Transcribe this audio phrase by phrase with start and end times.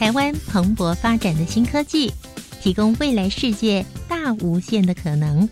[0.00, 2.10] 台湾蓬勃发展的新科技，
[2.62, 5.46] 提供未来世界大无限的可能。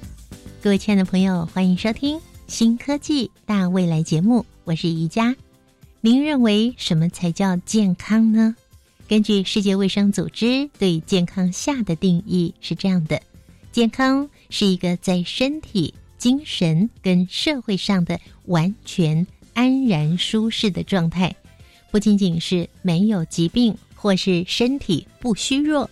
[0.62, 2.16] 各位亲爱的朋友，欢迎收听
[2.46, 5.36] 《新科技大未来》节目，我是宜佳。
[6.00, 8.56] 您认为什么才叫健康呢？
[9.06, 13.20] 根据世界卫生组织对健康下的定义是这样的：
[13.70, 21.36] 健康是一个在身体、精神跟社会上的完全安然舒适的状态，
[21.90, 23.76] 不仅仅是没有疾病。
[24.00, 25.90] 或是身体不虚弱，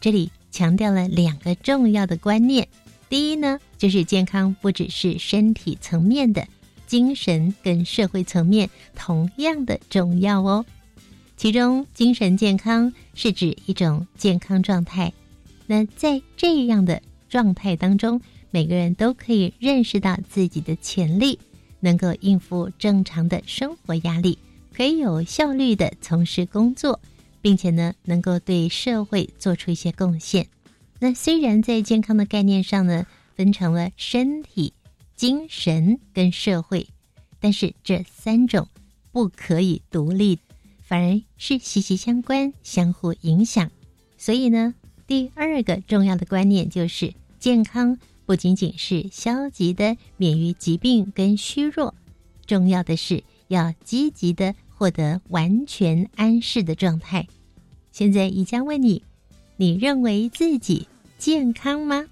[0.00, 2.66] 这里强调了两个重要的观念。
[3.08, 6.46] 第一呢，就是健康不只是身体层面的，
[6.86, 10.64] 精神跟社会层面同样的重要哦。
[11.36, 15.12] 其中，精神健康是指一种健康状态。
[15.66, 18.20] 那在这样的状态当中，
[18.50, 21.38] 每个人都可以认识到自己的潜力，
[21.80, 24.38] 能够应付正常的生活压力，
[24.72, 27.00] 可以有效率的从事工作。
[27.40, 30.48] 并且呢，能够对社会做出一些贡献。
[31.00, 34.72] 那虽然在健康的概念上呢，分成了身体、
[35.14, 36.88] 精神跟社会，
[37.40, 38.68] 但是这三种
[39.12, 40.38] 不可以独立，
[40.82, 43.70] 反而是息息相关、相互影响。
[44.16, 44.74] 所以呢，
[45.06, 51.94] 第二个重要的观念就是，健康不仅仅是消极的免于疾病跟虚弱，
[52.44, 54.54] 重要的是要积极的。
[54.78, 57.26] 获得完全安适的状态。
[57.90, 59.02] 现在，宜家问你：
[59.56, 60.86] 你认为自己
[61.18, 62.06] 健康吗？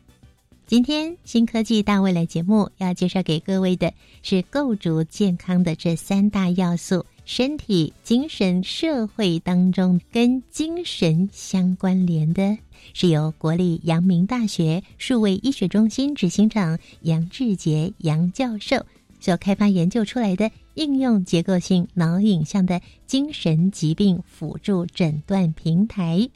[0.66, 12.58] 今天新科技大未来节目要介绍给各位的是构筑健康的这三大要素：身体、精神、社会当中跟精神相关联的，
[12.94, 18.84] 是由国立阳明大学数位医学中心执行长杨志杰杨教授
[19.26, 20.48] 所开发研究出来的。
[20.74, 26.28] 应用结构性脑影像的精神疾病辅助诊断平台，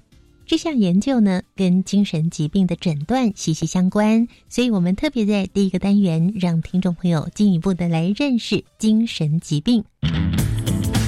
[0.46, 9.84] 这项研究呢跟精神疾病的诊断息息相关，所以我们特别在第一个单元让听众朋友进一步的来认识精神疾病。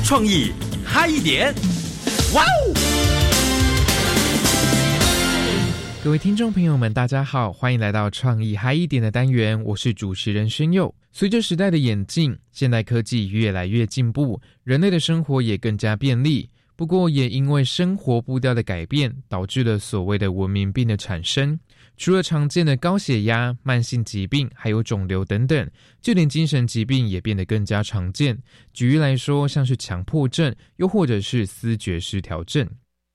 [0.05, 0.51] 创意
[0.85, 1.55] 嗨一点，
[2.35, 2.72] 哇哦！
[6.03, 10.93] 各位听众朋友们，大家好，欢迎来到创意嗨一点的单元，我是主持人宣佑。
[11.13, 16.51] 随着时代的演进，现代科技越来越进步，人类的生活也更加便利。
[16.75, 21.57] 不过，也因为生活步调的改变，导致了所谓的文明病的产生。
[21.97, 25.71] 除了常见的高血压、慢性疾病，还有肿瘤等等，
[26.01, 28.37] 就连精神疾病也变得更加常见。
[28.75, 32.69] 举例来说，像是强迫症，又或者是思觉失调症。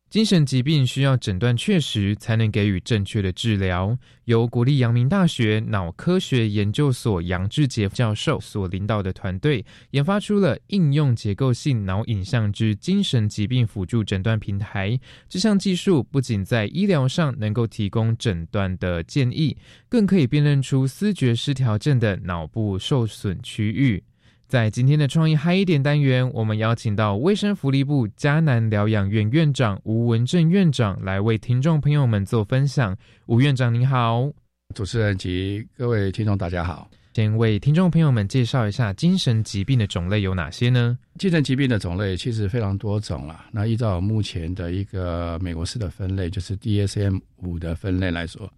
[0.09, 3.97] 精神疾病需要诊断确实，才能给予正确的治疗。
[4.23, 14.97] 由国立阳明大学脑科学研究所杨志杰教授所领导的团队，研发出了应用结构性脑影像之精神疾病辅助诊断平台。
[15.27, 19.57] 这项技术不仅在医疗上能够提供诊断的建议，
[19.89, 24.01] 更可以辨认出思觉失调症的脑部受损区域。
[24.47, 32.95] 在今天的创意嗨一点单元，我们邀请到卫生福利部迦南疗养院院长吴文正院长来为听众朋友们做分享。
[33.25, 34.31] 吴院长您好，
[34.73, 36.89] 主持人及各位听众大家好。
[37.13, 40.97] 先为听众朋友们介绍一下精神疾病的种类有哪些呢？
[41.19, 43.47] 精神疾病的种类其实非常多种了。
[43.51, 48.49] 那依照目前的一个美国式的分类，就是 DSM 五的分类来说。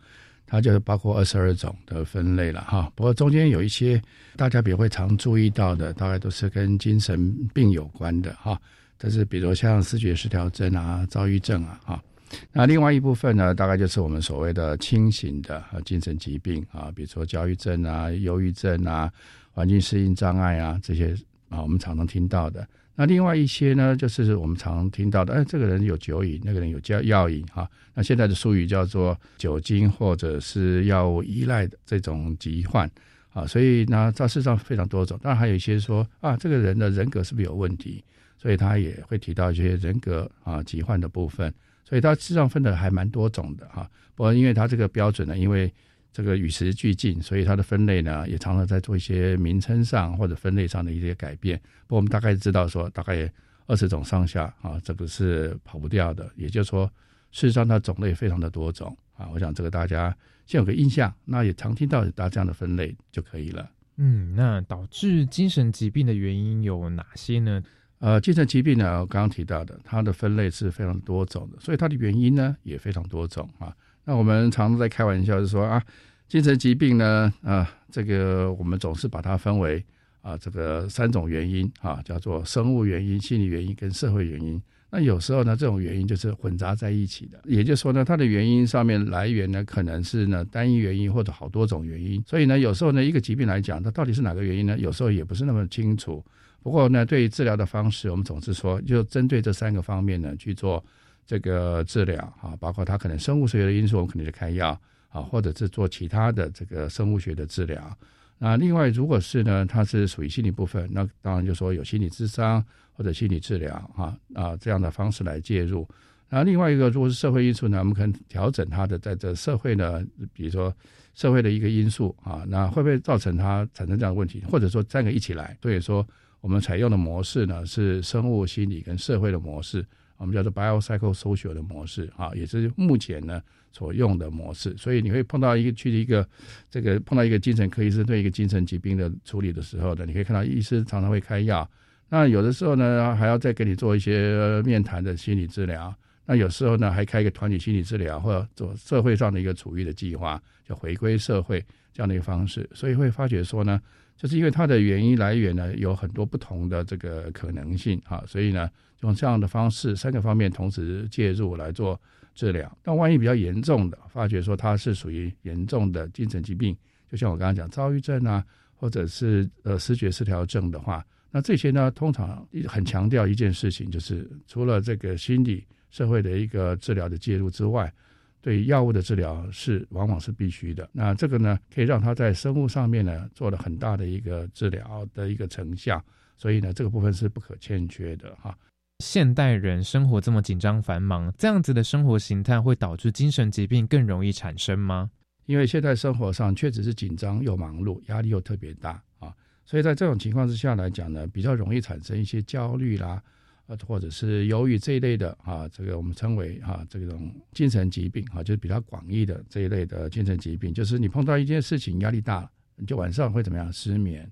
[0.49, 4.01] 它就包括二十二种的分类了哈，不过中间有一些
[4.35, 8.59] 大家比较会常注意到的，大概都是跟精神病有关的哈。
[8.97, 12.03] 但是比如像视觉失调症啊、躁郁症啊哈，
[12.51, 19.11] 那另外一部分呢，大概就是我们所谓的轻型的精神疾病啊，比如说焦虑症啊、忧郁症啊、
[19.51, 21.15] 环境适应障碍啊这些
[21.49, 22.67] 啊，我们常常听到的。
[22.99, 27.65] 那另外一些呢，就是我们常听到的，哎，这个人有酒瘾，那个人有药药瘾哈。
[27.93, 32.91] 那现在的术语叫做酒精或者是药物依赖的这种疾患
[33.31, 33.47] 啊。
[33.47, 38.03] 所以呢，在世上非常多种，当然还有一些说啊，这个人的人格是不是有问题？
[38.37, 41.53] 所以他也会提到一些人格啊疾患的部分。
[41.85, 43.89] 所以它事实上分的还蛮多种的哈。
[44.13, 45.73] 不过因为它这个标准呢，因为
[46.11, 51.59] 这个与时俱进，所以它的分类呢也常常在做一些名称上或者分类上的一些改变。
[51.87, 53.31] 不过我们大概知道说，大概
[53.67, 56.29] 二十种上下啊，这个是跑不掉的。
[56.35, 56.85] 也就是说，
[57.31, 59.29] 事实上它种类非常的多种啊。
[59.31, 60.15] 我想这个大家
[60.45, 63.69] 先有个印象，那也常听到大家这样的分类就可以了。
[63.97, 67.61] 嗯，那导致精神疾病的原因有哪些呢？
[67.99, 73.75] 呃，精神疾病呢，我刚刚提到的，它的分类是非常多种的，所以它的原因呢也非常多种啊。
[74.09, 75.79] 那我们常常在开玩笑，就说啊，
[76.27, 79.85] 精神疾病呢，啊，这个我们总是把它分为
[80.23, 84.59] 啊，这个三种原因啊，叫做生物原因、心理原因跟社会原因。
[84.89, 92.19] 那有时候呢，这种原因就是混杂在一起的，也就是说呢，它的原因上面来源呢，可能是呢单一原因或者好多种原因。
[92.25, 94.75] 所以呢，有时候呢，一个疾病来讲，它到底是哪个原因呢？
[94.79, 96.25] 有时候也不是那么清楚。
[96.63, 100.83] 不过呢，对于治疗的方式，我们总是说，就针对这三个方面呢去做
[101.29, 104.69] 这个治疗啊，包括它可能生物学的因素，我们肯定是开药
[105.09, 107.95] 啊，或者是做其他的这个生物学的治疗。
[108.39, 115.87] 那另外，如果是呢，它是属于心理部分，那当然就说有心理智商或者心理治疗啊啊这样的方式来介入。
[116.29, 120.03] 那另外一个，如果是社会因素呢，我们可能调整它的在这社会呢，
[120.33, 120.75] 比如说
[121.13, 125.55] 社会的一个因素啊，那会不会造成它产生这样的问题，或者说三个一起来？
[125.61, 126.03] 所以说，
[126.41, 129.85] 我们采用的模式呢是生物心理跟社会的模式，
[130.19, 133.41] 我们叫做 biopsychosocial 的模式啊，也是目前呢。
[133.71, 136.27] 所用的模式，所以你会碰到一个去一个
[136.71, 141.69] 这个碰到一个精神科医生对一个精神疾病的处理的时候呢，你可以看到医师常常会开药，
[142.09, 145.93] 那有的时候呢还要再给你做一些面谈的心理治疗，
[146.25, 151.63] 那有时候呢还开一个团体心理治疗或者做社会上的一个处遇的计划，叫回归社会
[151.93, 153.79] 这样的一个方式，所以会发觉说呢，
[154.19, 158.69] 就是因为它的原因来源呢有很多不同的这个可能性啊，所以呢
[158.99, 161.99] 用这样的方式三个方面同时介入来做。
[162.35, 166.73] 治疗，但万一比较严重的，发觉说它是属于严重的精神疾病，
[167.11, 168.41] 就像我刚刚讲躁郁症啊，
[168.75, 177.91] 或者是呃失觉失调症的话，那这些呢，通常很强调一件事情，就是除了这个心理社会的一个治疗的介入之外，
[178.41, 180.89] 对药物的治疗是往往是必须的。
[180.91, 186.03] 那这个呢，可以让他在生物上面呢做了很大的一个治疗的一个成效，
[186.35, 188.57] 所以呢，这个部分是不可欠缺的哈。
[188.99, 195.09] 现代人生活这么紧张繁忙，这样子的生活形态会导致精神疾病更容易产生吗？
[195.45, 199.33] 因为现在生活上确实是紧张又忙碌，压力又特别大啊，
[199.65, 203.23] 所以在这种情况之下来讲呢，比较容易产生一些焦虑啦，
[203.69, 214.29] 呃，或者是忧郁这一类的啊，这个我们称为啊这种精神疾病啊，就是比较广义的这一类的精神疾病，就是你碰到一件事情压力大，你就晚上会怎么样失眠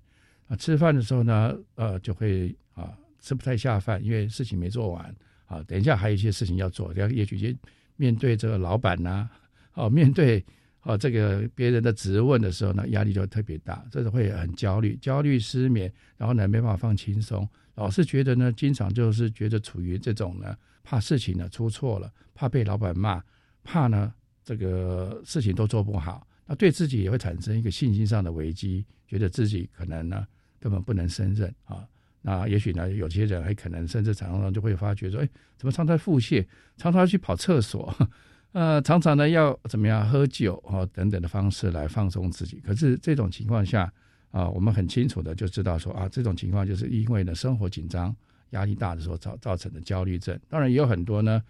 [0.48, 2.98] 啊，吃饭的时候呢，呃，就会啊。
[3.20, 5.14] 吃不太下饭，因为事情没做完
[5.48, 5.62] 啊。
[5.64, 7.54] 等一下还有一些事情要做，要也许先
[7.98, 9.28] 面对这个老板呐，
[9.74, 10.42] 哦，面对
[10.84, 17.46] 哦这个别人的质问的时候呢，压力就特别大，这是会很焦虑、焦虑、失眠，然后呢没办法放轻松，
[17.78, 23.24] 老是觉得呢，经常就是觉得处于这种呢，怕事情呢出错了，怕被老板骂，
[23.64, 24.14] 怕呢
[24.44, 30.26] 这个事情都做不好，那对自己也会产生一个信心上的危机，觉得自己可能呢
[30.60, 31.88] 根本不能胜任啊。
[32.24, 36.46] 那也许呢，有些人还可能甚至常常就会发觉说，哎，怎么常常腹泻，
[36.78, 37.96] 常常去跑厕所，
[38.54, 42.60] 呃，常常呢要怎么样喝酒啊等等的方式来放松自己。
[42.60, 43.94] 可是这种情况下
[44.32, 48.16] 啊，我们很清楚的就知道说啊，这种情况就是因为呢生活紧张、
[48.52, 50.40] 压力大的时候造造成的焦虑症。
[50.48, 51.42] 当然也有很多呢，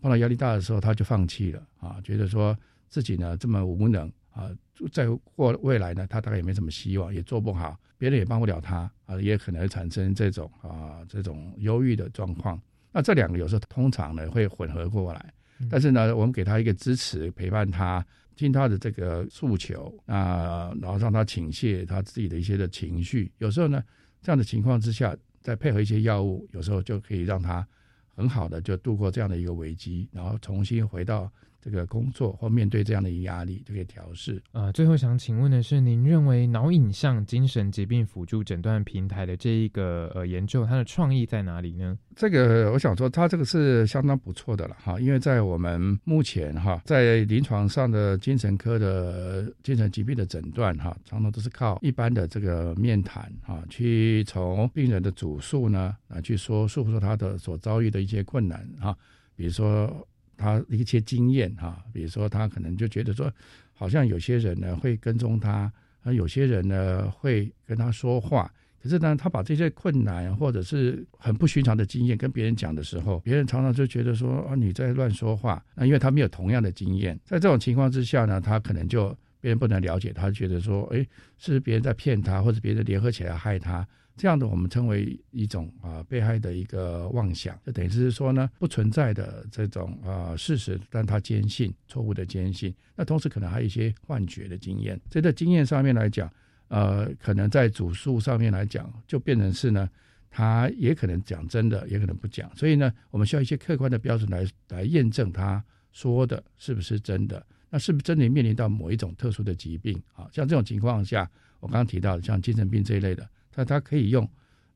[0.00, 2.56] 碰到压力大的时候他就放弃了啊，觉得说
[2.88, 4.50] 自己呢这么无能啊，
[4.92, 7.78] 在过未来呢他大概也没什么希望，也做不好。
[7.98, 12.60] 别人也帮不了他啊，也可能产生这种啊这种忧郁的状况。
[12.92, 15.32] 那这两个有时候通常呢会混合过来，
[15.70, 18.04] 但是呢，我们给他一个支持，陪伴他，
[18.36, 23.32] 听他的这个诉求啊，然后让他倾泻他自己的一些的情绪。
[23.38, 23.82] 有时候呢，
[24.22, 27.66] 这样的情况之下，再配合一些药物，有时候就可以让他
[28.14, 31.32] 很好的就度过这样的一个危机，然后重新回到。
[31.68, 34.40] 这个工作或面对这样的一个压力，就可以调试。
[34.52, 41.98] 呃，最后想请问的是，您认为脑影像精神疾病辅助诊断平台的这一个呃研究，它的创意在哪里呢？
[42.14, 58.96] 这个我想说，它这个是相当不错的了哈，因为在我们目前哈，在临床上的精神科的精神疾病的诊断哈，常常都是靠一般的这个面谈哈，去从病人的主诉呢啊去说诉说他的所遭遇的一些困难哈，
[59.34, 60.06] 比如说。
[60.36, 63.32] 他一些经验哈，比如说他可能就觉得说，
[63.72, 68.52] 好像有些人呢会跟踪他，而有些人呢会跟他说话。
[68.82, 75.60] 可是呢，他把这些困难或者是很不寻常的经验跟别人讲的时候，别人常常就觉得说啊你在乱说话。
[75.74, 79.08] 那因为他没有同样的经验，在这种情况之下呢，他可能就
[79.40, 81.04] 别人不能了解他，觉得说，哎，
[81.36, 83.84] 是别人在骗他，或者别人联合起来害他。
[84.16, 92.74] 这样的我们称为一种啊被害的一个妄想，就等于是说呢不存在的这种啊事实，但他坚信错误的坚信。
[92.94, 96.32] 那同时可能还有一些幻觉的经验，这在经验上面来讲，
[96.68, 99.88] 呃，可能在主诉上面来讲，就变成是呢，
[100.30, 102.50] 他也可能讲真的，也可能不讲。
[102.56, 107.44] 所以呢，我们需要一些客观的标准来来验证他说的是不是真的。
[107.68, 110.00] 那是不是真的面临到某一种特殊的疾病？
[110.14, 111.28] 啊，像这种情况下，
[111.60, 113.28] 我刚刚提到的像精神病这一类的。
[113.56, 114.28] 那他可以用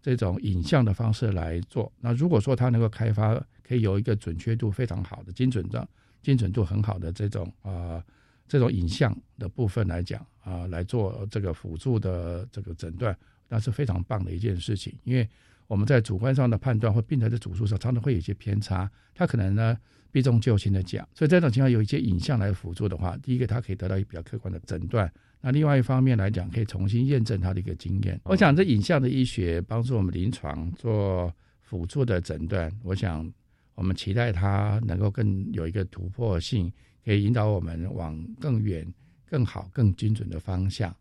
[0.03, 1.93] 这种影像的方式来做。
[2.01, 5.87] 那如果说他能够开发，可以有一个准确度非常好的、精准的、
[6.23, 8.03] 精准度很好的这种啊，
[8.49, 13.17] 这种影像的部分来讲啊，来做这个辅助的这个诊断，
[13.49, 14.93] 那是非常棒的一件事情。
[15.05, 15.29] 因为
[15.67, 19.77] 我们在主观上的判断或病人的主诉上，常常会有一些偏差，他可能呢
[20.11, 21.07] 避重就轻的讲。
[21.15, 25.13] 所以这种情况有一些影像来辅助的话，第一个他可以得到一比较客观的诊断。
[25.41, 28.21] 那另外一方面来讲，可以重新验证他的一个经验。
[28.25, 32.71] 我想，这影像的医学帮助我们临床做辅助的诊断。
[32.83, 33.31] 我想，
[33.75, 36.71] 我们期待它能够更有一个突破性，
[37.05, 38.87] 可以引导我们往更远、
[39.25, 40.95] 更好、更精准的方向。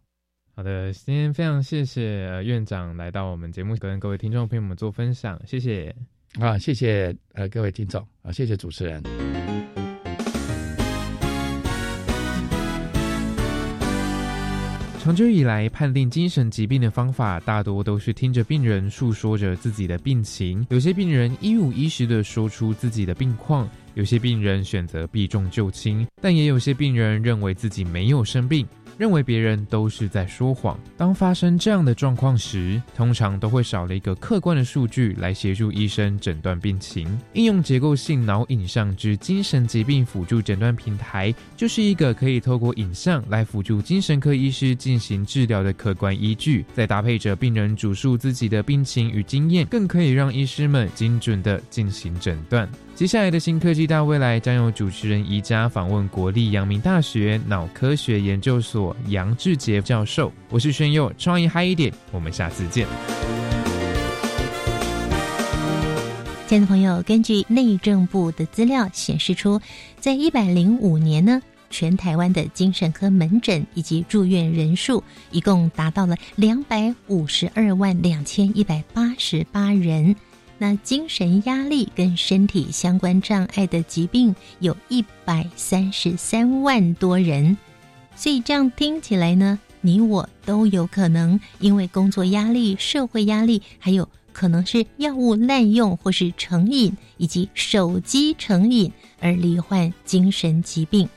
[0.55, 5.41] 好的，今天非常谢谢院长来到我们节目，跟各位听众朋友们做分享。
[5.45, 5.93] 谢谢
[6.39, 9.58] 啊，谢谢呃各位听众啊，谢谢主持人。
[15.09, 20.63] 长久以来，判定精神疾病的方法大多都是听着病人诉说着自己的病情。
[20.69, 28.63] 有些病人一五一十的说出自己的病况，有些病人选择避重就轻，但也有些病人认为自己没有生病。
[28.99, 30.77] 认为别人都是在说谎。
[30.97, 37.07] 当发生这样的状况时，通常都会少了一个客观的数据来协助医生诊断病情。
[37.31, 46.65] 应用结构性脑影像之精神疾病辅助诊断平台，就是一个可以透过影像来辅助精神科医师进行治疗的客观依据。
[46.73, 52.69] 再搭配着病人主述自己的病情与经验，更可以让医师们精准的进行诊断。
[52.99, 60.29] 接下来的新科技大未来将由主持人宜家访问国立阳明大学脑科学研究所杨志杰教授。
[60.49, 62.85] 我是宣佑，创意嗨一点，我们下次见。
[66.45, 69.61] 亲爱的朋友，根据内政部的资料显示出，
[70.01, 75.01] 在一百零五年呢，全台湾的精神科门诊以及住院人数
[75.31, 80.13] 一共达到了两百五十二万两千一百八十八人。
[80.61, 87.57] 那精神压力跟身体相关障碍的疾病有一百三十三万多人，
[88.15, 101.07] 所以这样听起来呢，你我都有可能因为工作压力、社会压力，还有可能是药物滥用或是成瘾，以及手机成瘾而罹患精神疾病。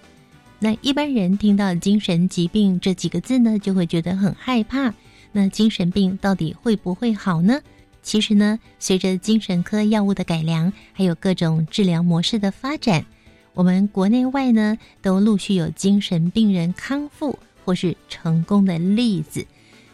[0.60, 4.94] 那一般人听到“精神疾病”这几个字呢，就会觉得很害怕。
[5.32, 7.60] 那精神病到底会不会好呢？
[8.02, 13.04] 其实呢，随着精神科药物的改良，还有各种治疗模式的发展，
[13.54, 19.46] 我们国内外呢都陆续有精神病人康复或是成功的例子。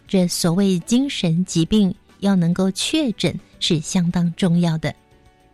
[0.06, 4.94] 这所谓精神疾病要能够确诊是相当重要的。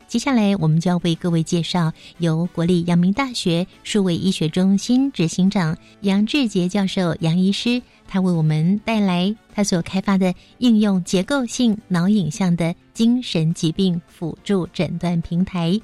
[0.07, 7.83] 接下来，我们就要为各位介绍由国立阳明大学数位医学中心执行长杨志杰教授杨医师。
[8.15, 15.77] 他为我们带来他所开发的应用结构性脑影像的精神疾病辅助诊断平台。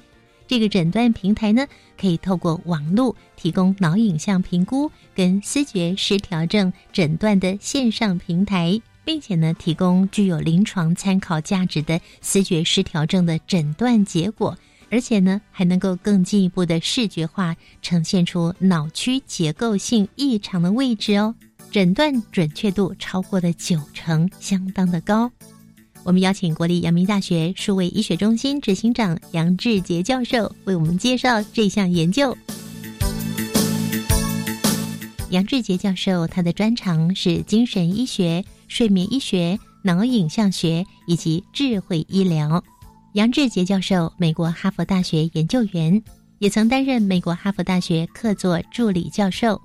[0.47, 1.67] 这个诊断平台呢，
[1.99, 14.57] 可以透过网络提供脑影像评估跟思觉失调症诊断的线上平台，并且呢，提供具有临床参考价值的思觉失调症的诊断结果，
[14.89, 21.35] 而且呢，还能够更进一步的视觉化呈现出脑区结构性异常的位置哦。
[21.71, 25.31] 诊断准确度超过了九成，相当的高。
[26.03, 32.37] 我们邀请国立阳明大学数位医学中心执行长杨志杰教授为我们介绍这项研究。
[35.29, 42.61] 杨志杰教授他的专长是精神医学、睡眠医学、脑影像学以及智慧医疗。
[43.13, 46.03] 杨志杰教授，美国哈佛大学研究员，
[46.39, 49.61] 也曾担任美国哈佛大学客座助理教授。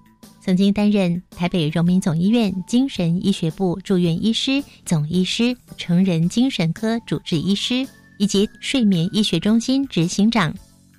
[0.46, 7.84] 曾经担任台北荣民总医院精神医学部住院医师、总医师、成人精神科主治医师，
[8.16, 10.54] 以及睡眠医学中心执行长。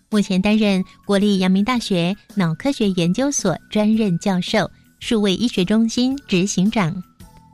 [0.10, 7.02] 目前担任国立阳明大学脑科学研究所专任教授、数位医学中心执行长。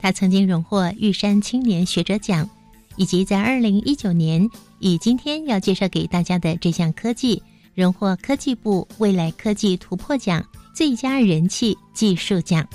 [0.01, 2.49] 他曾经荣获玉山青年学者奖，
[2.95, 7.43] 以及在二零一九年以今天要介绍给大家的这项科技，
[7.75, 10.43] 荣获科技部未来科技突破奖。
[10.73, 12.67] 最佳人气技术奖。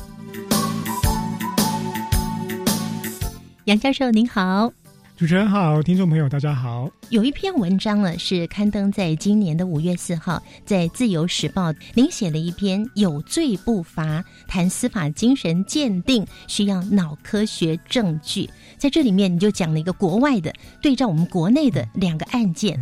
[3.65, 4.73] 杨教授您好。
[5.17, 6.89] 主持人好听众朋友大家好。
[7.09, 18.49] 有一篇文章呢是刊登在今年的五月四号在自由时报您写了一篇有罪不罚谈司法精神鉴定需要脑科学证据。
[18.77, 22.79] 在这里面你就讲了一个国外的对照我们国内的两个案件。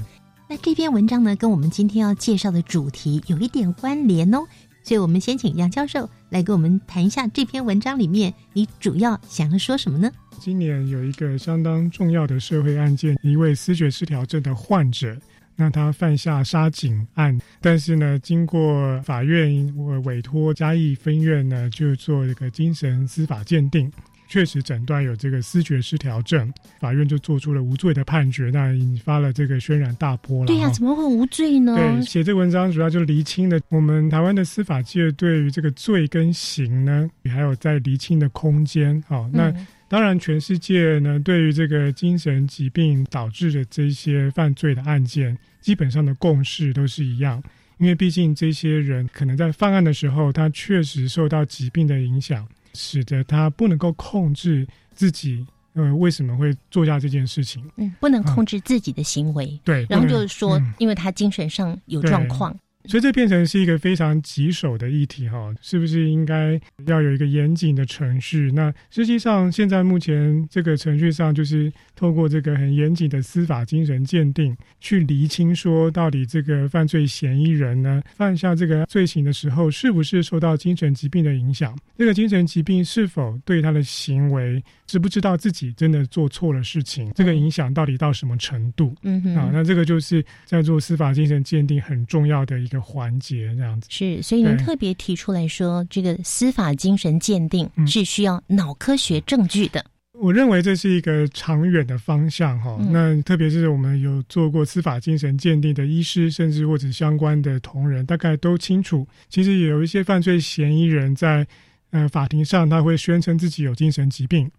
[0.49, 4.47] 那这篇文章呢跟我们今天要介绍的主题有一点关联哦。
[4.87, 10.09] 所以我们先请杨教授来跟我们谈一下这篇文章里面，你主要想要说什么呢？
[10.39, 15.19] 今年有一个相当重要的社会案件，一位思觉失调症的患者，
[15.57, 19.75] 那他犯下杀警案，但是呢，经过法院
[20.05, 23.91] 委托嘉义分院呢，就做一个精神司法鉴定，
[24.29, 30.47] 确实诊断有这个思觉失调症，法院就做出了无罪的判决，那引发了这个轩然大波了。
[30.47, 31.77] 对呀，怎么会无罪呢？
[31.77, 39.03] 对，写这文章主要就厘清了我们台湾的司法界对于这个罪跟刑呢，还有在厘清的空间。
[39.07, 39.55] 好，那。
[39.89, 47.41] 当然，全世界呢，对于这个精神疾病导致的这些犯罪的案件，基本上的共识都是一样。
[47.79, 52.45] 因为毕竟这些人可能在犯案的时候，他确实受到疾病的影响，
[52.77, 54.65] 使得他不能够控制
[54.95, 55.45] 自己。
[55.73, 57.63] 呃，为什么会做下这件事情？
[57.77, 59.61] 嗯，不能控制自己的行为。
[59.63, 62.59] 对，然后就是说，因为他精神上有状况。
[62.87, 68.51] 所以这变成是一个非常棘手的议题，哈，是不是应该要有一个严谨的程序？
[68.55, 81.77] 那实际上现在目前这个程序上，就是透过这个很严谨的司法精神鉴定，去厘清说到底这个犯罪嫌疑人呢犯下这个罪行的时候，是不是受到精神疾病的影响？
[81.99, 87.11] 这个精神疾病是否对他的行为，知不知道自己真的做错了事情？
[87.15, 88.95] 这个影响到底到什么程度？
[89.03, 92.76] 嗯哼，啊，那这个就是在做司法精神鉴定很重要的一个。
[92.81, 99.85] 环节这样子是，所以您特别提出来说，这个司法精神鉴定是需要脑科学证据的。
[100.19, 102.79] 我认为这是一个长远的方向哈。
[102.91, 111.47] 那特别是我们有做过司法精神鉴定的医师，甚至或者相关的同仁，大概都清楚，其实有一些犯罪嫌疑人在
[111.91, 114.51] 呃法庭上，他会宣称自己有精神疾病。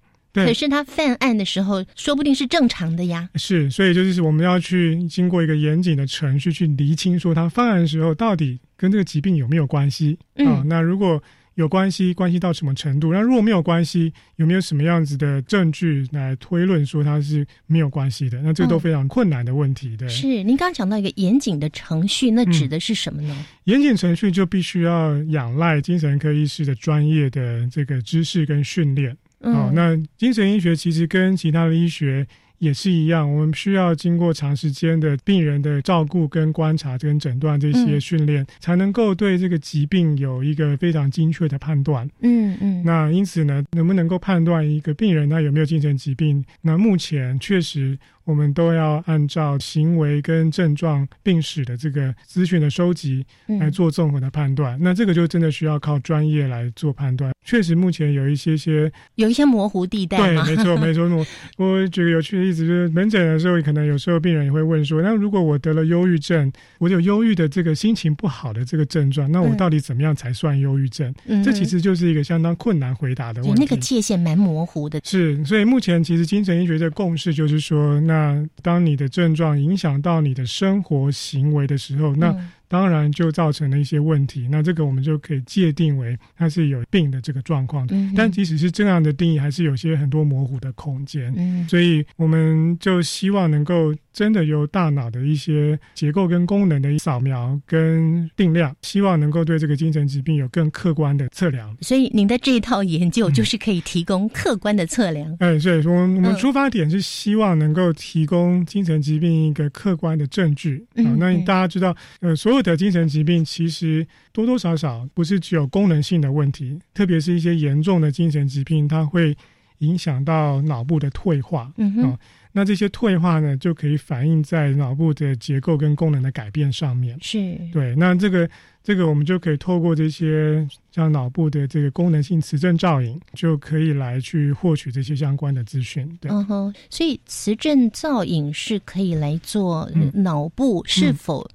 [0.45, 3.29] 可是他犯案的时候，说不定是正常的呀。
[3.35, 10.63] 是，所以就是我们要去经过一个严谨的程序去厘清，说他犯案的时候到底跟这个疾病有没有关系啊？
[10.65, 11.21] 那如果
[11.55, 13.11] 有关系，关系到什么程度？
[13.11, 18.39] 那如果没有关系，有没有什么样子的证据来推论说他是没有关系的？
[18.43, 19.97] 那这都非常困难的问题。
[19.97, 23.35] 对，是您刚刚讲到一个严谨的程序，那指的是什么呢？
[23.63, 29.17] 严谨程序就必须要仰赖精神科医师的专业的这个知识跟训练。
[29.39, 32.25] 哦，那精神医学其实跟其他的医学
[32.57, 42.09] 也是一样，我们需要经过长时间的病人的照顾、跟观察、跟诊断这些训练，才能够对这个疾病有一个非常精确的判断。
[42.21, 42.83] 嗯嗯。
[42.83, 46.43] 那因此呢，能不能够判断一个病人他有没有精神疾病？
[46.61, 47.97] 那目前确实。
[48.27, 53.25] 我们都要按照行为跟症状、病史的这个资讯的收集
[53.59, 54.77] 来做综合的判断。
[54.81, 57.31] 那这个就真的需要靠专业来做判断。
[57.45, 60.17] 确实，目前有一些些有一些模糊地带。
[60.17, 61.07] 对，没错， 没错。
[61.07, 61.25] 我
[61.65, 73.61] 我举个有趣的例子，就是门诊的时候，可能有时候病人也会问说：“那如果我得了忧郁症，我有忧郁的这个心情不好的这个症状，那我到底怎么样才算忧郁症？”嗯这其实就是一个相当困难回答的问题。
[73.61, 74.99] 那个界限蛮模糊的。
[75.05, 82.35] 是，所以目前其实精神医学的共识就是说，那那当你的症状影响到你的生活行为的时候，那。
[82.69, 87.87] 当然就造成了一些问题，那这个我们就可以界定为它是有病的这个状况。
[88.13, 91.33] 但即使是这样的定义，还是有些很多模糊的空间。
[91.69, 101.73] 所以我们就希望能够真的由大脑的一些结构跟功能的扫描跟定量，希望能够对这个精神疾病有更客观的测量。
[101.81, 105.35] 所以您的这一套研究就是可以提供客观的测量。
[105.39, 110.85] 嗯，所以说我们出发点是希望能够提供精神疾病一个客观的证据。
[110.95, 112.57] 啊，那大家知道，呃，所有。
[112.67, 119.33] 的精神疾病其实多多少少不是只有功能性的问题，特别是一些严重的精神疾病，它会
[119.77, 121.71] 影响到脑部的退化。
[121.77, 122.17] 嗯哼，
[122.57, 127.15] 那这些退化呢，就可以反映在脑部的结构跟功能的改变上面。
[127.21, 127.95] 是，对。
[127.95, 128.49] 那这个
[128.83, 136.09] 这个，我们就可以透过这些像脑部的这个功能性磁振造影，就可以来去获取这些相关的资讯。
[136.19, 136.73] 对，嗯哼。
[136.89, 141.47] 所以磁振造影是可以来做脑部是否。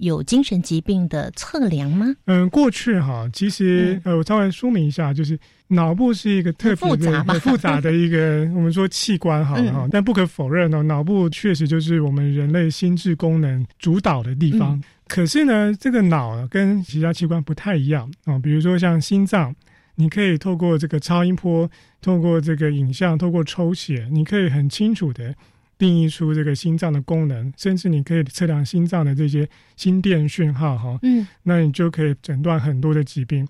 [0.00, 2.14] 有精神疾病的测量吗？
[2.26, 14.82] 嗯，过去哈，其实呃，我稍微说明一下，就是脑部是一个特别的、很复杂的一个 我们说器官哈哈，但不可否认呢，脑部确实就是我们人类心智功能主导的地方。
[15.06, 19.54] 可是呢，这个脑跟其他器官不太一样啊，比如说像心脏。
[19.96, 25.34] 你可以透过这个超音波，透过这个影像，透过抽血，你可以很清楚的
[25.80, 33.48] 定义出这个心脏的功能，甚至你可以测量心脏的这些心电讯号，哈，嗯，那你就可以诊断很多的疾病。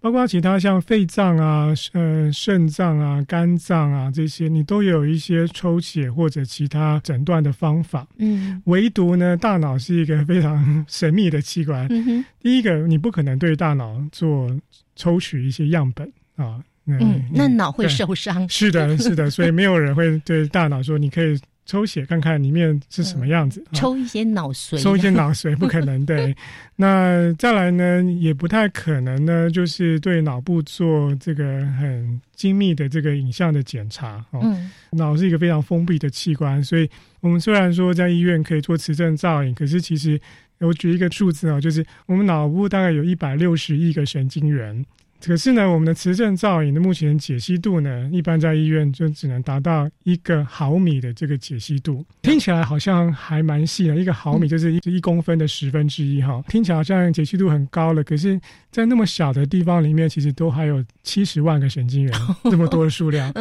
[0.00, 8.06] 包括其他像肺脏啊、呃肾脏啊、肝脏啊这些，你都有一些抽血或者其他诊断的方法。
[8.18, 11.86] 嗯，唯独呢，大脑是一个非常神秘的器官。
[11.90, 14.48] 嗯哼，第一个，你不可能对大脑做
[14.94, 16.62] 抽取一些样本啊。
[16.86, 18.48] 嗯，那脑会受伤。
[18.48, 21.38] 是的，是的，所以没有人会对大脑说你可以。
[21.68, 26.34] 抽血看看里面是什么样子，抽一些脑髓，抽一些脑髓 不可能对。
[26.76, 31.44] 那再来呢，也不太可能呢，就是对脑部做这个
[31.78, 34.24] 很精密的这个影像的检查。
[34.32, 36.88] 嗯，脑是一个非常封闭的器官，所以
[37.20, 40.18] 我们虽然说在医院可以做磁振造影，可是其实
[40.60, 44.82] 我举一个数字啊，就是我们脑部大概有一百六十亿个神经元。
[45.20, 58.02] 可是呢，我们的磁振造影的目前解析度呢，一般在医院就只能达到一个毫米的这个解析度，听起来好像还蛮细的，一个毫米就是一一公分的十分之一哈，听起来好像解析度很高了。
[58.04, 62.12] 可是，在那么小的地方里面，其实都还有七十万个神经元，
[62.44, 63.32] 这么多的数量，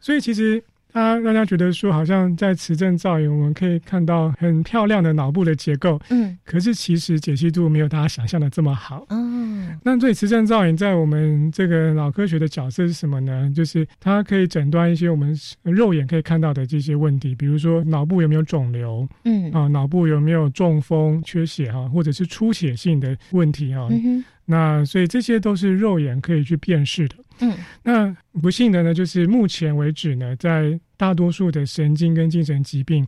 [0.00, 0.62] 所以其实。
[0.92, 5.98] 它让大家觉得说，好像在磁振造影，我们可以看到很漂亮的脑部的结构。
[6.10, 9.06] 嗯，可是其实解析度没有大家想象的这么好。
[9.08, 13.50] 嗯，那所以磁振造影在我们这个脑科学的角色是什么呢？
[13.54, 23.88] 就是它可以诊断一些我们肉眼可以看到的这些问题，比如说脑部有没有肿瘤，嗯啊，脑部有没有中风、缺血哈，或者是出血性的问题哈。
[24.44, 27.14] 那所以这些都是肉眼可以去辨识的。
[27.42, 33.06] 嗯，那不幸的呢，就是目前为止呢，在大多数的神经跟精神疾病，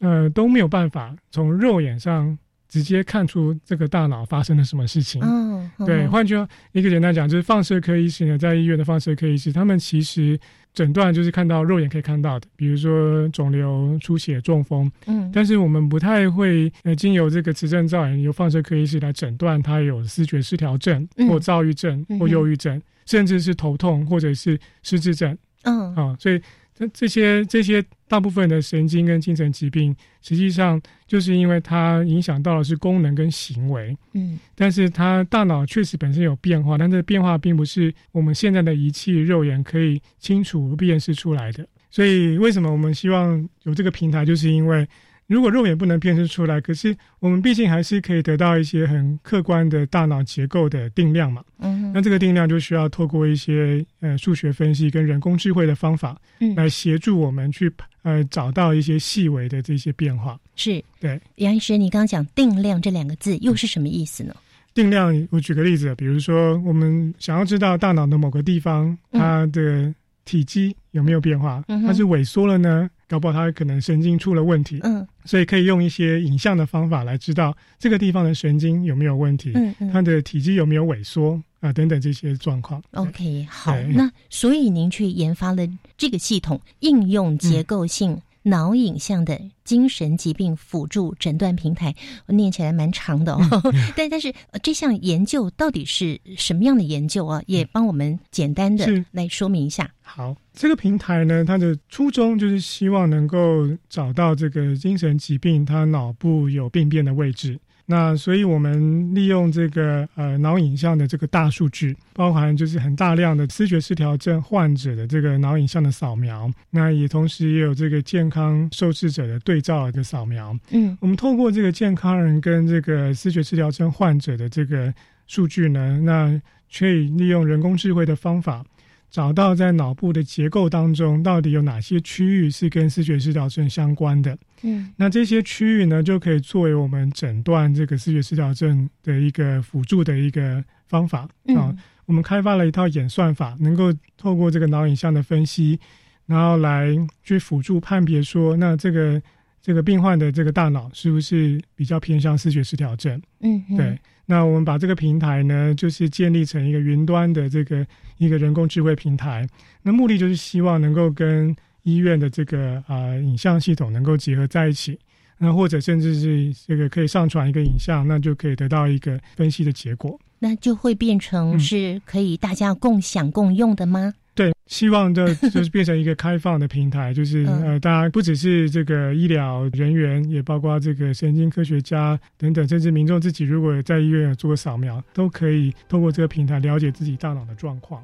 [0.00, 2.36] 呃，都没有办法从肉眼上
[2.68, 5.22] 直接看出这个大脑发生了什么事情。
[5.22, 6.06] 嗯，对。
[6.08, 10.38] 换句话，一个简单讲，就是放射科医师呢，在医院的放射科医师，他们其实。
[10.74, 14.90] 诊断就是看到肉眼可以看到的，比如说肿瘤、出血、中风。
[15.04, 25.36] 嗯，但是我们不太会呃，经由这个磁振造影由放射科医师来诊断他有思觉失调症或躁郁症或忧郁症，甚至是头痛或者是失智症。
[25.62, 26.40] 嗯，啊，所以。
[26.74, 41.68] 这这些这些大部分的神经跟精神疾病，实际上就是因为它影响到的是功能跟行为，嗯，但是它大脑确实本身有变化，但这变化并不是我们现在的仪器肉眼可以清楚辨识出来的。
[41.90, 44.88] 所以为什么我们希望有这个平台，就是因为。
[45.26, 51.42] 如果肉眼不能辨识出来，可是我们毕竟还是可以得到一些很客观的大脑结构的定量嘛。
[51.58, 60.38] 嗯，那这个定量就需要透过一些呃数学分析跟人工智慧的方法，嗯，来协助我们去呃找到一些细微的这些变化。
[60.56, 61.18] 是，对。
[61.36, 64.34] 杨医师，你刚刚讲定量这两个字又是什么意思呢？
[64.74, 72.88] 定量，我举个例子，比如说我们想要知道大脑的某个地方它的体积有没有变化，它是萎缩了呢？
[73.08, 82.82] 搞不好它可能神经出了问题，嗯，所以可以用一些影像的方法来知道这个地方的神经有没有问题，嗯嗯，它的体积有没有萎缩啊等等这些状况。
[82.92, 88.18] OK，好，那所以您去研发了这个系统，应用结构性。
[88.42, 91.94] 脑影像的精神疾病辅助诊断平台，
[92.26, 93.40] 我念起来蛮长的哦。
[93.96, 97.42] 但但是这项研究到底是什么样的研究啊？
[97.46, 99.90] 也帮我们简单的来说明一下。
[100.02, 107.58] 好，这个平台呢，它的初衷就是希望能够找到这个精神疾病它脑部有病变的位置。
[107.86, 120.56] 那所以，我们利用这个呃脑影像的这个大数据，包含就是很大量的视觉失调症患者的这个脑影像的扫描，那也同时也有这个健康受试者的对照的扫描。
[120.70, 124.94] 嗯，我们透过这个健康人跟这个视觉失调症患者的这个
[125.26, 126.40] 数据呢，那
[126.74, 128.64] 可以利用人工智慧的方法。
[129.12, 134.36] 找到在脑部的结构当中，到底有哪些区域是跟视觉失调症相关的？
[134.62, 141.76] 嗯，那这些区域呢，就可以作为我们诊断这个视觉失调症的一个辅助的一个方法啊。
[142.06, 145.78] 我们开发了一套演算法，能够透过这个脑影像的分析，
[146.24, 146.88] 然后来
[147.22, 149.22] 去辅助判别说，那这个
[149.60, 153.20] 这个病患的这个大脑是不是比较偏向视觉失调症？
[153.40, 153.98] 嗯，对。
[154.26, 157.86] 那我们把这个平台呢，就是建立成一个云端的这个
[158.18, 159.46] 一个人工智慧平台。
[159.82, 164.98] 那目的就是希望能够跟医院的这个啊影像系统能够结合在一起。
[165.38, 170.18] 那或者甚至是这个可以上传一个影像，那就可以得到一个分析的结果。
[170.38, 174.14] 那就会变成是可以大家共享共用的吗？
[174.34, 188.02] 对，希望这就是变成一个开放的平台，就是呃，大家不只是这个医疗人员，也包括这个神经科学家等等，甚至民众自己，如果在医院做扫描，都可以通过这个平台了解自己大脑的状况。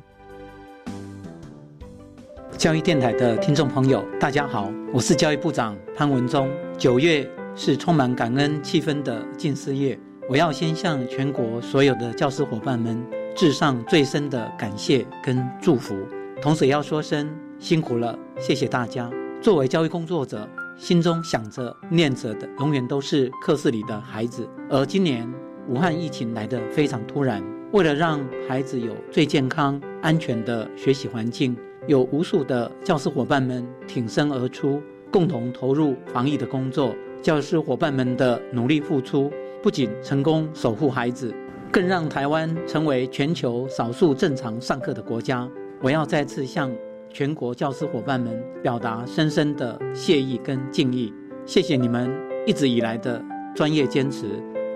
[2.58, 6.50] 教育电台的听众朋友，大家好，我是教育部长潘文忠。
[6.76, 13.00] 九月是充满感恩气氛的近思月，我要先向全国所有的教师伙伴们
[13.34, 15.94] 致上最深的感谢跟祝福，
[16.40, 19.10] 同时也要说声辛苦了，谢谢大家。
[19.42, 24.48] 作为教育工作者，心中想着、念着的，永远都是课室里的孩子。
[24.70, 25.28] 而今年
[25.68, 31.56] 武汉疫情来得非常突然，为了让孩子有最健康、安全的学习环境，
[31.88, 36.94] 有无数的教师伙伴们挺身而出，共同投入防疫的工作。
[37.20, 39.28] 教师伙伴们的努力付出，
[39.60, 41.34] 不仅成功守护孩子，
[41.72, 45.48] 更让台湾成为全球少数正常上课的国家。
[45.80, 46.70] 我要再次向。
[47.10, 51.12] 全国教师伙伴们表达深深的谢意跟敬意，
[51.46, 52.14] 谢谢你们
[52.46, 53.20] 一直以来的
[53.56, 54.26] 专业坚持，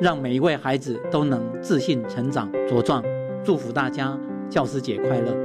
[0.01, 3.05] 让每一位孩子都能自信成长茁壮。
[3.45, 5.37] 祝福大家教师节快乐！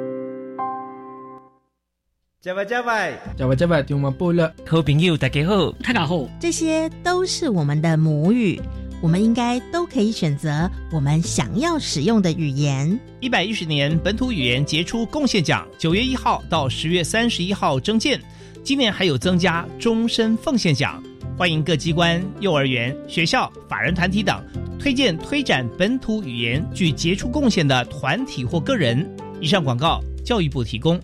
[2.39, 4.51] 加拜加拜，加拜加拜，听我播了。
[4.65, 8.61] 好朋友大家好，大家好，这些都是我们的母语。
[8.99, 12.99] 我们应该都可以选择我们想要使用的语言。
[13.19, 18.19] 一百一十年本土语言杰出贡献奖，九月一号到十月三十一号征件。
[18.63, 21.01] 今年还有增加终身奉献奖，
[21.37, 24.43] 欢迎各机关、幼儿园、学校、法人团体等
[24.79, 29.07] 推荐推展本土语言具杰出贡献的团体或个人。
[29.39, 30.99] 以上广告，教育部提供。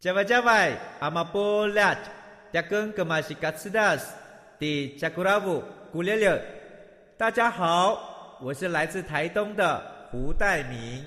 [0.00, 1.66] 加拜加拜，阿玛波
[5.94, 6.02] 古拉布。
[6.02, 6.36] 古六六，
[7.16, 9.80] 大家好，我是来自台东的
[10.10, 11.04] 胡代明，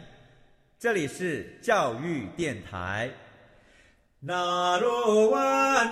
[0.79, 3.09] 这里是教育电台。
[4.21, 5.39] 那罗哇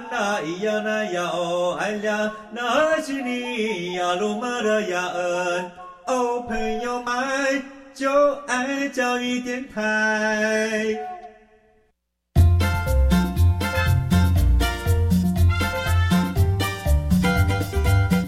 [0.10, 5.72] 那咿呀那呀哦哎呀，那是你呀鲁玛的呀恩
[6.08, 11.15] 哦，朋友们就爱教育电台。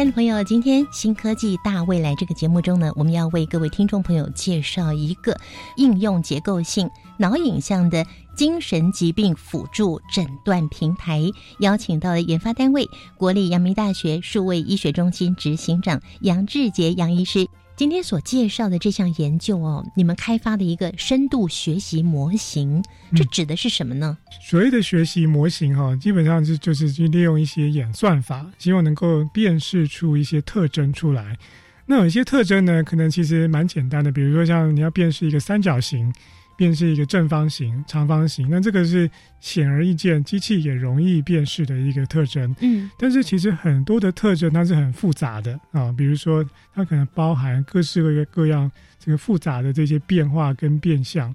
[0.00, 5.38] 亲爱的朋友，今天新科技大未来这个节目中呢，我们要为各位听众朋友介绍一个
[5.76, 8.02] 应用结构性脑影像的。
[8.34, 17.46] 精神疾病辅助诊断平台邀请到了研发单位国立阳明大学数位医学中心执行长杨志杰杨医师。
[17.80, 22.84] 今天所介绍的这项研究哦，你们开发的一个深度学习模型，
[23.16, 24.18] 这指的是什么呢？
[24.42, 31.38] 所谓的学习模型哈，基本上是就是去利用一些演算法，希望能够辨识出一些特征出来。
[31.86, 36.12] 那有一些特征呢，可能其实蛮简单的，比如说像你要辨识一个三角形。
[36.60, 42.54] 便是一个正方形、长方形，那这个是显而易见，机器也容易辨识的一个特征。
[42.60, 46.44] 嗯，但是其实很多的特征它是很复杂的啊，比如说
[46.74, 51.34] 它可能包含各式各各样这个复杂的这些变化跟变相，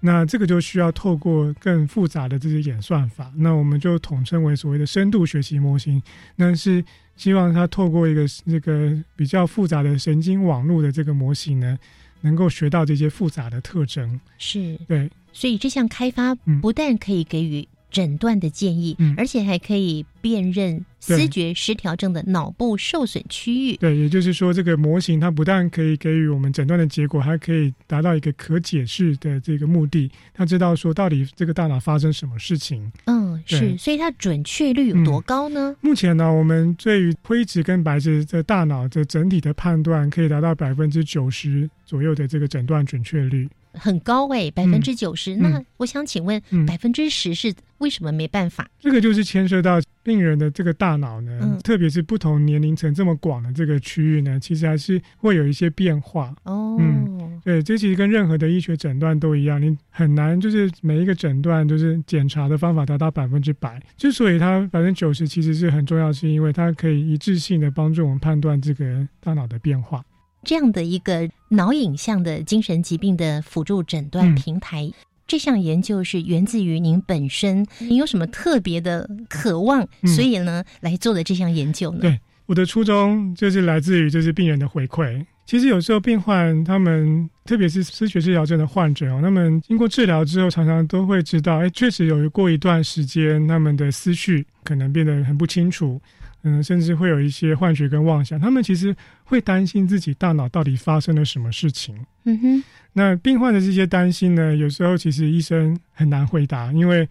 [0.00, 6.02] 那这个就需要透过更复杂的这些演算法，那我们就统称为所谓的深度学习模型。
[6.34, 6.84] 那是
[7.16, 11.78] 希望它透过一个这个比较复杂的神经网络的这个模型呢。
[12.26, 14.76] 能够学到这些复杂的特征，是。
[14.88, 23.76] 对，所以这项开发不但可以给予诊断的建议，而且还可以辨认思觉失调症的脑部受损区域。
[23.78, 30.10] 对，也就是说，这个模型它不但可以给予我们诊断的结果，还可以达到一个可解释的这个目的。
[30.34, 32.92] 他知道说，到底这个大脑发生什么事情？
[33.06, 35.74] 嗯，是，所以它准确率有多高呢？
[35.80, 41.70] 目前呢，我们对于灰质跟白质的大脑的整体的判断，可以达到百分之九十。
[41.86, 43.48] 左右的这个诊断准确率
[43.78, 45.36] 很高哎，百分之九十。
[45.36, 48.68] 那我想请问，百分之十是为什么没办法？
[48.80, 56.76] 这个就是牵涉到病人的这个大脑呢，特别是不同年龄层这么广的这个区域呢，其实还是会有一些变化哦。
[56.80, 63.80] 嗯，对，这其实跟任何的医学诊断都一样，你很难就是每一个诊断就是检查的方法达到百分之百。
[63.96, 70.02] 之所以它百分之九十其实是很重要，是因为它可以一致性的帮助我们判断这个大脑的变化。
[70.46, 74.88] 这样的一个脑影像的精神疾病的辅助诊断平台，
[75.26, 81.98] 这项研究是源自于您本身，您有什么特别的渴望，所以呢来做的这项研究呢？
[82.00, 85.26] 对，我的初衷就是来自于就是病人的回馈。
[85.46, 96.00] 其实有时候病患他们，特别是思觉失调症的患者哦，他们经过治疗之后，常常都会知道，哎，确实有过一段时间，他们的思绪可能变得很不清楚。
[96.42, 98.94] 嗯，甚至会有一些幻觉跟妄想，他们其实
[99.24, 101.96] 会担心自己大脑到底发生了什么事情。
[102.24, 107.08] 嗯哼，那病患的这些担心呢，有时候其实医生很难回答，因为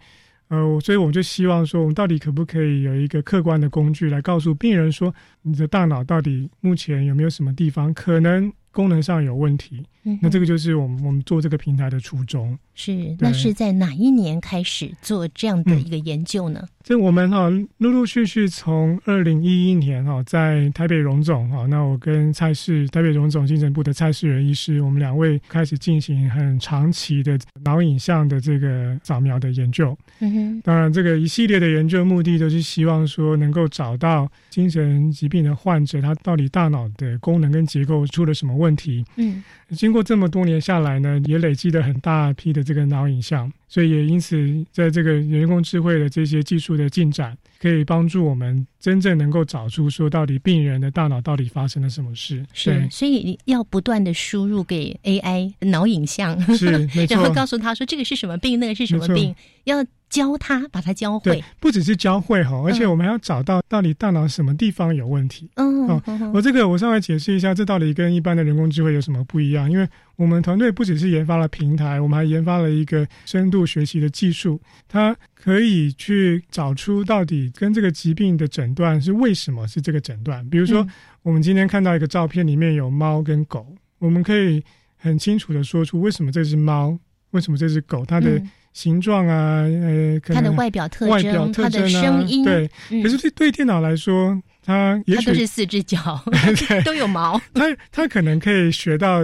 [0.48, 9.84] 呃，所以我们就希望说，我们到底可不可以有一个客观的工具来告诉病人说，你的大脑到底目前有没有什么地方可能功能上有问题？
[10.22, 12.58] 那这个就是我们我们做这个平台的初衷。
[12.74, 16.66] 是，那是在哪一年开始做这样的一个研究呢？
[16.82, 29.96] 这我们哈陆陆续续从二零一一年哈，在台北荣总哈，那我跟蔡氏台北荣总精神部的蔡世仁医师，我们两位开始进行很长期的脑影像的这个扫描的研究。
[30.20, 39.04] 嗯哼，当然，这个一系列的研究目的都是希望说能够找到精神疾病的患者，他到底大脑的功能跟结构出了什么问题。
[39.16, 43.52] 嗯，经过这么多年下来呢，也累积了很大批的这个脑影像。
[43.68, 52.46] 所以也因此，在这个人工智慧的这些技术的进展，可以帮助我们真正能够找出说到底病人的大脑到底发生了什么事。
[52.52, 56.66] 是，所以要不断的输入给 AI 脑影像，是，
[57.08, 61.42] 然后 告诉他说这个是什么病，那个是什么病，要教他把它教会。
[61.60, 65.50] 不只是教会哈，而且我们还要找到到底大脑什么地方有问题。
[65.54, 69.70] 嗯，哦，我这个我稍微解释一下，这到底跟一般的人工智慧有什么不一样？
[69.70, 80.48] 因为我们团队不只是研发了平台，我们还研发了一个深度学习的技术，它可以去找出到底跟这个疾病的诊断是为什么是这个诊断。
[80.48, 80.86] 比如说，
[81.22, 83.66] 我们今天看到一个照片，里面有猫跟狗，
[83.98, 84.62] 我们可以
[84.96, 86.98] 很清楚的说出为什么这只猫，
[87.32, 88.40] 为什么这只狗，它的
[88.76, 92.70] 形状啊，呃，它的外表特征、外表特征啊，对。
[93.02, 96.22] 可是对对电脑来说，它也许都是四只脚，
[96.84, 97.40] 都有毛。
[97.54, 99.20] 它它可能可以学到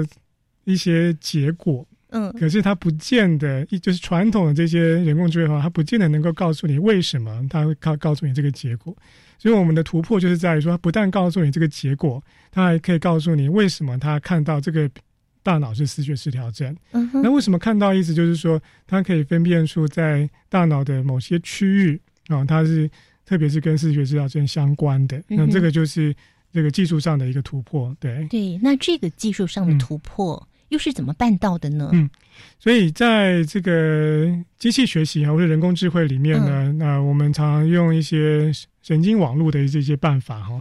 [0.65, 8.97] 一些结果，嗯，可是它不见得，就是传统的这些人工智慧的话，它不见得能够告诉你为什么它会告告诉你这个结果。
[9.39, 14.89] 所以我们的突破就是在于说，它不但告诉你这个结果，它还可以告诉你为什么它看到这个
[15.43, 16.77] 大脑是视觉失调症。
[16.93, 22.91] 嗯，那为什么看到意思就是说，它可以分辨出在大脑的某些区域啊，它是
[23.25, 25.23] 特别是跟视觉失调症相关的。
[25.29, 26.15] 那这个就是
[26.53, 27.97] 这个技术上的一个突破。
[27.99, 30.49] 对对，那这个技术上的突破。
[30.69, 31.91] 又是怎么办到的呢？
[31.93, 32.09] 嗯，
[32.59, 34.27] 所以在这个
[34.59, 38.51] 机器学习啊，或者人工智慧里面呢，那我们常常用一些
[38.81, 40.59] 神经网络的这些办法哈。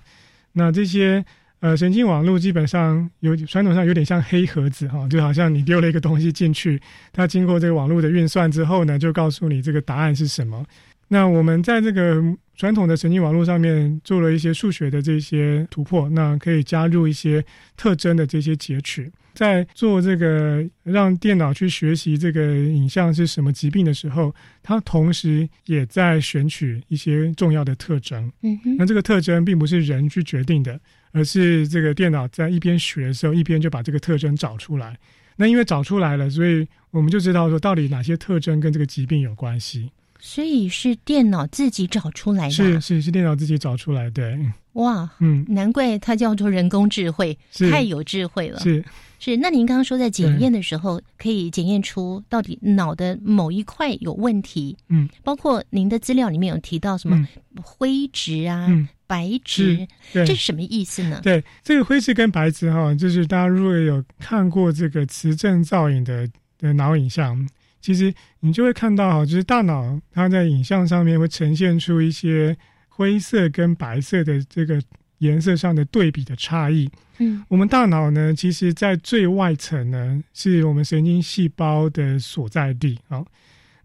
[0.51, 1.23] 那这些
[1.61, 6.81] 呃神经网络基本上有传统上有点像黑盒子哈，就好像你丢了一个东西进去，
[7.13, 10.65] 它经过这个网络的运算之后呢，就告诉你这个答案是什么。
[11.07, 12.21] 那我们在这个
[12.55, 17.43] 传统的神经网络上面做了一些数学的这些突破，那可以加入一些
[17.75, 19.11] 特征的这些截取。
[19.33, 28.31] 在做这个让电脑去学习这个影像是什么疾病的时候，它同时也在选取一些重要的特征。
[28.41, 30.79] 嗯，那这个特征并不是人去决定的，
[31.11, 34.97] 而是这个电脑在一边学的时候，一边就把这个特征找出来。
[35.35, 39.91] 那因为找出来了，所以我们就知道说到底哪些特征跟这个疾病有关系。
[40.19, 44.37] 所以是电脑自己找出来的，是是是电脑自己找出来的。
[44.73, 47.37] 哇，嗯，难怪它叫做人工智慧，
[47.71, 48.59] 太有智慧了。
[48.59, 48.83] 是。
[49.23, 54.75] 是，那您刚刚说在检验的时候，可以检验出到底脑的某一块有问题。
[54.89, 57.27] 嗯，包括您的资料里面有提到什么
[57.61, 58.67] 灰质啊、
[59.11, 61.19] 白质，这是什么意思呢？
[61.21, 66.25] 对，这个灰质跟白质哈，就是大家如果有看过这个磁振造影的
[66.57, 67.45] 的脑影像，
[67.81, 72.55] 其实你就会看到哈，就是大脑它在影像上面会呈现出一些
[72.87, 74.81] 灰色跟白色的这个
[75.17, 76.89] 颜色上的对比的差异。
[77.17, 82.97] 嗯，我们大脑呢，其实，在最外层呢，是我们神经细胞的所在地。
[83.09, 83.27] 好，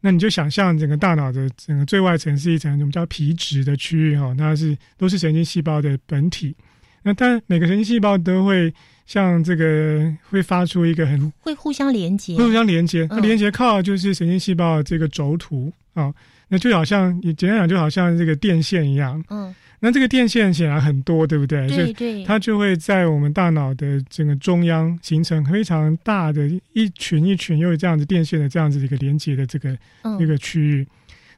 [0.06, 6.54] 那你就想象整个大脑的整个最外层是一层我们叫皮质的区域，哈，它是都是神经细胞的本体。
[7.02, 8.72] 那但每个神经细胞都会
[9.04, 13.04] 像这个会发出一个很会互相连接，会互相连接。
[13.10, 16.14] 那连接靠就是神经细胞这个轴突啊，
[16.46, 19.20] 那就好像你简单讲，就好像这个电线一样。
[19.28, 19.52] 嗯。
[19.80, 21.68] 那这个电线显然很多，对不对？
[21.68, 29.76] 对对，它就会在我们大脑的整个中央形成非常大的一群一群又这样子电线的这样子一个连接的这个
[30.18, 30.86] 一个区域。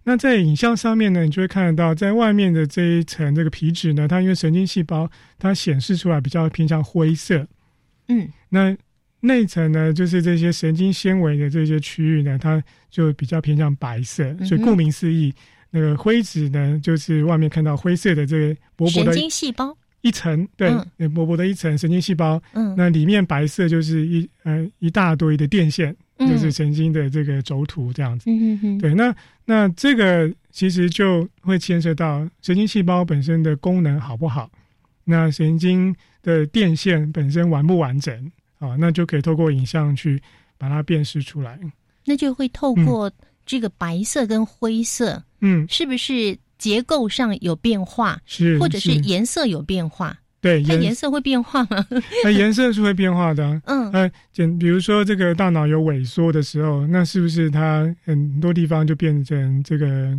[0.05, 7.47] 那在影像上面呢，你就会看得到，在外面的这一层这个皮质呢，它因为神经细胞它显示出来比较偏向灰色。
[8.07, 8.75] 嗯，那
[9.21, 14.33] 内层呢，就是这些神经纤维的这些区域呢，它就比较偏向白色。
[14.45, 15.35] 所以顾名思义。
[15.71, 20.71] 那个灰质呢，就是外面看到灰色的这个薄薄的神经细胞一层，对，
[21.09, 22.41] 薄薄的一层神经细胞。
[22.53, 28.31] 嗯，那里面白色就是一呃一大堆的电线就是神经的这个轴突这样子。
[28.31, 29.15] 嗯嗯嗯，对，那
[29.45, 34.49] 那这个其实就会牵涉到神经细胞本身的功能好不好，
[35.05, 38.15] 那神经的电线本身完不完整
[38.59, 40.21] 啊，那就可以透过影像去
[40.57, 41.59] 把它辨识出来。
[42.05, 43.11] 那就会透过
[43.45, 50.17] 这个白色跟灰色，嗯，是不是结构上有变化，是，或者是颜色有变化？
[50.41, 51.85] 对，它颜色会变化吗？
[52.23, 53.61] 那颜色是会变化的。
[53.67, 60.17] 嗯，呃，简比如说这个大脑有萎缩的时候，那是不是它很多地方就变成这个，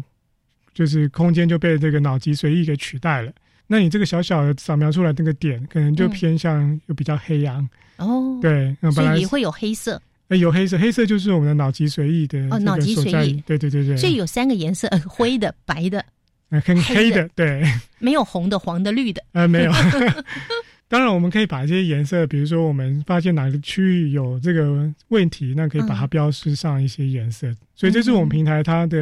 [0.73, 3.31] 就是空间就被这个脑脊髓液给取代了？
[3.67, 7.69] 那你这个小小的扫描出来那个点，可能就偏向又比较黑暗。
[7.97, 10.01] 哦，对，那本来也会有黑色。
[10.29, 13.43] 呃，有黑色，黑色就是我们的脑脊髓液的哦，脑脊髓液。
[13.45, 13.97] 对对对对。
[13.97, 16.03] 所以有三个颜色：灰的、白的、
[16.49, 17.27] 很黑的。
[17.35, 17.63] 对，
[17.99, 19.21] 没有红的、黄的、绿的。
[19.33, 19.71] 呃，没有。
[20.87, 27.51] 当然，我们可以把这些颜色，比如说我们发现哪个区域有这个问题，那可以把它标示上一些颜色。
[27.75, 28.97] 所以这是我们平台它的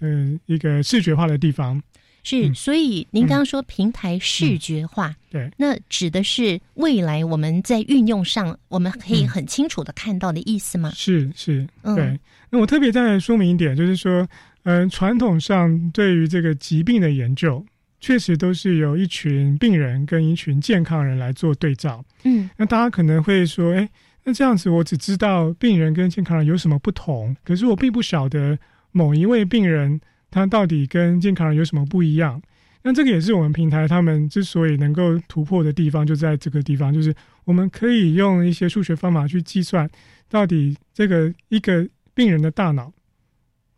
[0.00, 1.82] 呃一个视觉化的地方。
[2.28, 10.90] 是，所以您刚刚说平台视觉化，对，那指的是未来我们在运用上，我们可以很清楚的看到的意思吗？
[10.92, 12.18] 是是，对。
[12.50, 14.26] 那我特别再说明一点，就是说，
[14.64, 17.64] 嗯，传统上对于这个疾病的研究，
[18.00, 22.04] 确实都是由一群病人跟一群健康人来做对照。
[22.24, 23.88] 嗯，那大家可能会说，哎，
[24.24, 28.58] 那这样子我只知道病人跟健康人有什么不同，可是我并不晓得
[28.90, 30.00] 某一位病人。
[30.30, 32.40] 它到底跟健康人有什么不一样？
[32.82, 37.12] 那这个也是我们平台他们之所以能够突破的地方，就在这个地方，就是
[37.44, 39.90] 我们可以用一些数学方法去计算，
[40.28, 42.92] 到底这个一个病人的大脑，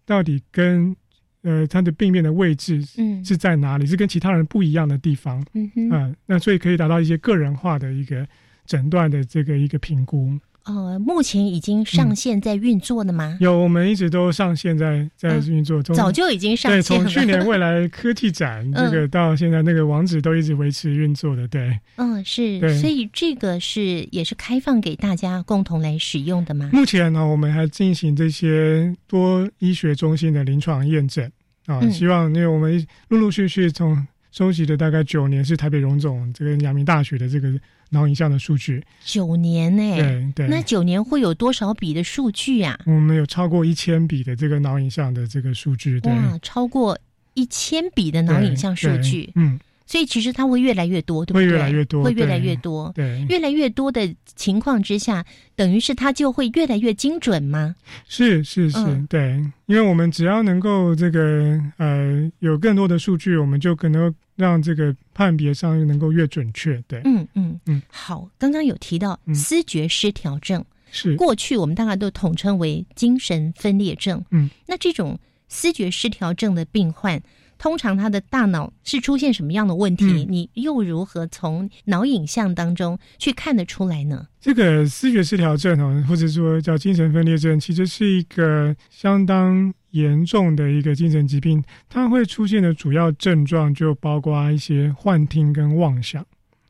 [0.04, 0.94] 到底跟
[1.40, 8.28] 呃他的病变的位置嗯是在哪里，是跟其他人不一样的地方，嗯哼，啊，那所以可以达到一些个人化的一个
[8.66, 10.38] 诊断的这个一个评估。
[10.68, 13.38] 呃，目前已经上线在运作的吗？
[13.40, 16.82] 有，我们一直都上线在在运作中，早就已经上线了。
[16.82, 21.48] 对，从去年未来科技展这个到现在，那个网址都一直维持运作的。
[21.48, 26.68] 对，嗯，是，所以这个是也是开放给大家共同来使用的吗？
[26.70, 31.30] 目前呢，我们还进行这些多医学中心的临床验证
[31.64, 37.52] 啊，希望因为我们陆陆续续从收集的大概九年是台北荣总这个阳明大学的这个。
[37.90, 39.96] 脑影像的数据九年呢？
[39.96, 42.78] 对对，那九年会有多少笔的数据呀？
[42.84, 46.98] 我们有超过一千笔的这个脑影像的这个数据，哇，超过
[47.32, 49.58] 一千笔的脑影像数据，嗯，
[49.88, 51.48] 所以其实它会越来越多，对不对？
[51.48, 55.24] 会越来越多，会越来越多，对，越来越多的情况之下，
[55.56, 57.74] 等于是它就会越来越精准吗？
[58.06, 64.14] 是是是，对，因为我们只要能够这个呃有更多的数据，我们就可能。
[64.38, 67.58] 让这个判别上能够越准确，对，嗯嗯。
[67.66, 71.16] 嗯，好，刚刚有提到思觉失调症，是。
[71.16, 75.18] 过去我们大概都统称为精神分裂症，嗯，那这种
[75.48, 77.20] 思觉失调症的病患，
[77.58, 80.24] 通常他的大脑是出现什么样的问题？
[80.28, 84.26] 你又如何从脑影像当中去看得出来呢？
[84.40, 89.74] 这个思觉失调症哦，或者说叫精神分裂症，其实是一个相当。
[89.92, 96.20] 严重的一个精神疾病，它会出现的主要症状就包括一些幻听跟妄想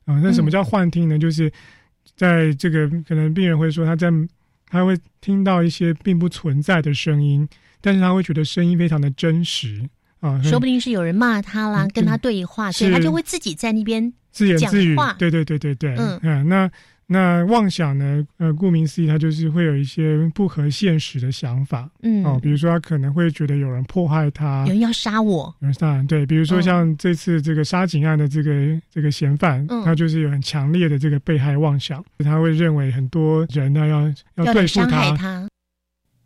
[0.05, 0.21] 啊。
[0.23, 1.19] 那什么叫幻听呢？
[1.19, 1.53] 就是
[2.15, 4.09] 在这个可能病人会说他在
[4.69, 7.47] 他会听到一些并不存在的声音，
[7.81, 9.83] 但是他会觉得声音非常的真实
[10.21, 10.41] 啊。
[10.43, 14.97] 说不定是有人骂他啦，跟他对话，所以他就会自己在那边自言自语。
[15.19, 16.71] 对对对对对，嗯，那。
[17.11, 18.23] 那妄想呢？
[18.37, 35.49] 呃，顾名思义，他就是会有一些不合现实的想法，嗯，哦，比如说他可能会觉得有人迫害他，有人要杀我，有人杀，对，比如说像这次这个杀警案的这个这个嫌犯，他就是有很强烈的这个被害妄想，他会认为很多人呢要要对付他。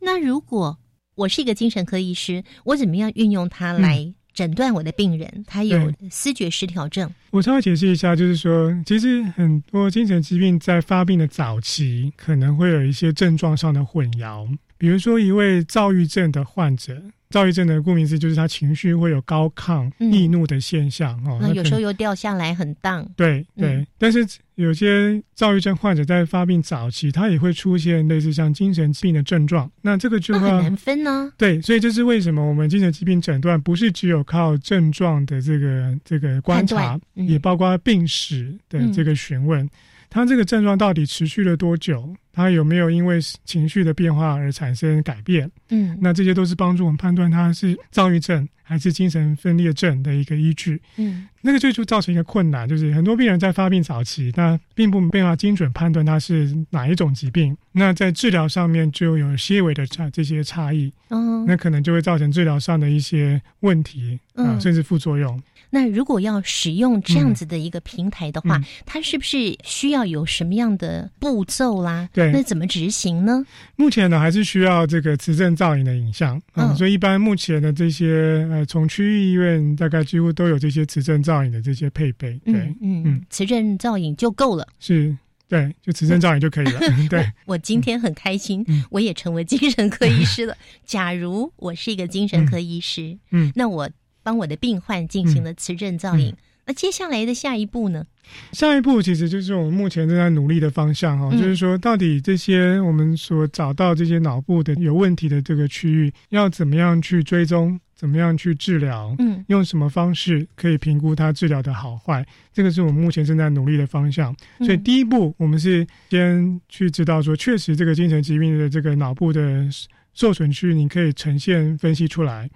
[0.00, 0.76] 那如果
[1.22, 4.12] 我是一个精神科医师，我怎么样运用它来？
[4.34, 7.08] 诊断我的病人，他有思觉失调症。
[7.30, 14.48] 我稍微解释一下，就是说，其实很多精神疾病在发病的早期，可能会有一些症状上的混淆。
[14.78, 17.02] 比如说，一位躁郁症的患者。
[17.32, 21.38] 躁郁症的顾名思义就是他情绪会有高亢、易怒的现象哦。
[21.40, 23.04] 那有时候又掉下来，很荡。
[23.16, 24.24] 对对，但是
[24.54, 29.68] 有些躁郁症患者在发病早期，他也会出现类似像精神疾病的症状。
[29.80, 31.32] 那这个就很难分呢。
[31.36, 39.68] 对，所以这是为什么我们精神疾病诊断不是只有靠症状的这个这个观察，也包括病史的这个询问。
[40.10, 42.14] 他这个症状到底持续了多久？
[42.32, 45.50] 他有没有因为情绪的变化而产生改变？
[45.68, 50.80] 嗯，那这些都是帮助我们判断他是躁郁症还是精神分裂症的一个依据。
[50.96, 57.56] 嗯，那个最初造成一个困难，就是很多病人在发病早期，那并不没办法精准判断他是哪一种疾病。
[57.72, 65.40] 那在治疗上面就有些微的差这些差异，哦，那可能就会造成治疗上的一些问题啊，嗯甚至副作用。
[65.74, 72.06] 那如果要使用这样子的一个平台的话，嗯它是不是需要有什么样的步骤啦？
[72.12, 73.44] 对那怎么执行呢？
[73.76, 82.38] 目前呢，还是需要这个磁振造影的影像啊、嗯所以一般目前的这些呃，从区域医院大概几乎都有这些磁振造影的这些配备。
[82.44, 84.66] 对，嗯嗯嗯磁振造影就够了。
[84.78, 85.16] 是，
[85.48, 86.80] 对，就磁振造影就可以了。
[87.10, 90.56] 对，我今天很开心，嗯我也成为精神科医师了。
[90.84, 93.88] 假如我是一个精神科医师，嗯那我
[94.22, 96.36] 帮我的病患进行了磁振造影，嗯
[96.66, 98.06] 那接下来的下一步呢？
[98.52, 114.34] 下一步其实就是我们目前正在努力的方向哈、嗯就是说到底这些我们所找到这些脑部的有问题的这个区域，要怎么样去追踪，怎么样去治疗，嗯用什么方式可以评估它治疗的好坏，这个是我们目前正在努力的方向。
[114.60, 119.68] 嗯所以第一步，我们是先去知道说，确实这个精神疾病的这个脑部的
[120.14, 122.48] 受损区域，你可以呈现分析出来。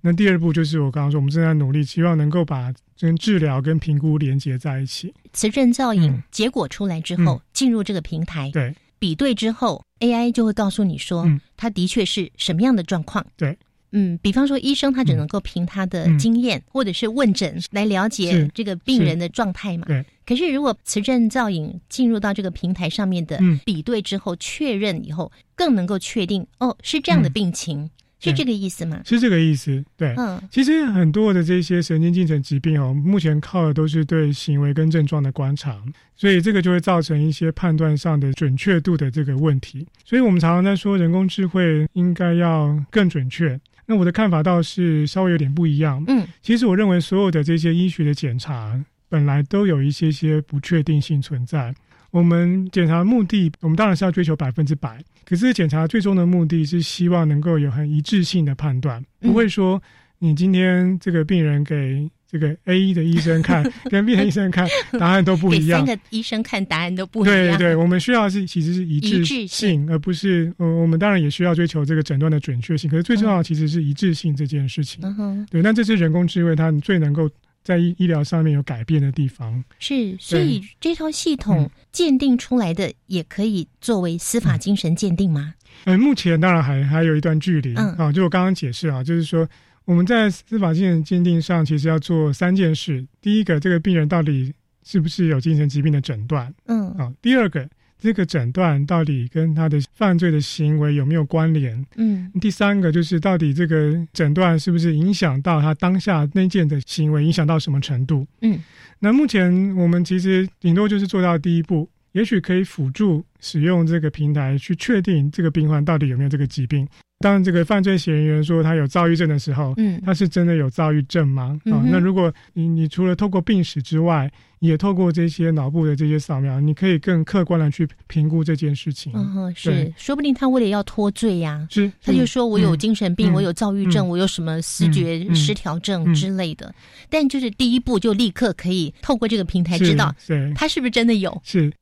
[0.00, 5.14] 那第二步就是我刚刚说，我们正在努力，希望能够把跟治疗跟评估连接在一起。
[5.32, 6.22] 磁振造影嗯。
[6.30, 7.40] 结果出来之后，嗯。
[7.52, 11.40] 进入这个平台，对，比对之后，AI 就会告诉你说，嗯。
[11.56, 13.24] 它的确是什么样的状况。
[13.36, 13.56] 对。
[13.92, 19.86] 嗯，比方说，医生他只能够凭他的经验、或者是问诊来了解这个病人的状态嘛。
[19.86, 20.04] 对。
[20.26, 23.58] 可是，如果磁振造影进入到这个平台上面的嗯。
[23.64, 27.32] 比对之后，确认以后，更能够确定哦，是这样的嗯。
[27.32, 27.90] 病情，
[28.20, 29.00] 是对这个意思吗？
[29.04, 29.84] 是这个意思。
[29.96, 35.80] 对，嗯其实很多的这些神经精神疾病哦，目前靠的都是对行为跟症状的观察，
[36.16, 39.86] 所以这个就会造成一些判断上的准确度的这个问题。
[40.04, 43.58] 所以我们常常在说，人工智慧应该要更准确。
[43.86, 46.04] 那我的看法倒是稍微有点不一样。
[46.08, 51.74] 嗯其实我认为所有的这些医学的检查本来都有一些些不确定性存在。
[52.10, 59.82] 我们检查目的，我们当然是要追求百分之百，可是检查最终的目的是希望能够有很一致性的判断，嗯不会说
[60.18, 65.54] 你今天这个病人给这个 A 的医生看， 跟 B 的医生看答案都不。
[65.54, 67.56] 一样个医生看答案都不一样。
[67.56, 75.02] 对对，我们需要是其实是一一致致性性，而不是呃，我们当然也需要追求这个诊断的准确性，可是最重要的其实是一致性这件事情。
[75.04, 77.30] 嗯，对，那这是人工智慧它最能够
[77.68, 79.62] 在医医疗上面有改变的地方。
[79.78, 81.70] 是，所以这套系统嗯。
[81.92, 85.54] 鉴定出来的也可以作为司法精神鉴定吗？
[85.84, 87.92] 嗯，目前当然还还有一段距离嗯。
[87.96, 89.46] 啊，就我刚刚解释啊，就是说
[89.84, 96.88] 我们在司法精神鉴定上其实要做三件事：第一个，这个病人到底是不是有精神疾病的诊断嗯。
[96.92, 97.68] 啊；第二个，
[98.00, 101.84] 这个诊断到底跟他的犯罪的行为有没有关联？
[101.96, 108.26] 嗯第三个就是到底这个诊断是不是影响到他当下那件的行为，影响到什么程度？
[108.42, 108.62] 嗯，
[109.00, 116.86] 那目前我们其实顶多就是做到第一步，也许可以辅助使用这个平台去确定这个病患到底有没有这个疾病。
[117.20, 121.58] 当这个犯罪嫌疑人说他有躁郁症的时候，嗯他是真的有躁郁症吗？
[121.64, 124.30] 啊、那如果你你除了透过病史之外，
[124.60, 129.12] 也透过这些脑部的这些扫描，你可以更客观的去评估这件事情。
[129.14, 136.74] 嗯哼，是，说不定他为了要脱罪呀、是，他就说我有嗯精神病，嗯我有躁郁症，嗯我有什么思觉嗯失调症嗯之类的。
[137.08, 141.40] 但就是第一步就立刻可以透过这个平台知道对他是不是真的有。
[141.44, 141.72] 是。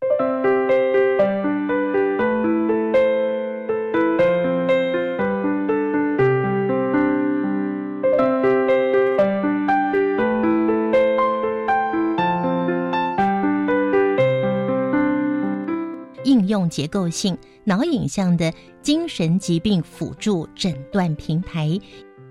[16.68, 18.52] 结构性脑影像的
[18.82, 21.78] 精神疾病辅助诊断平台。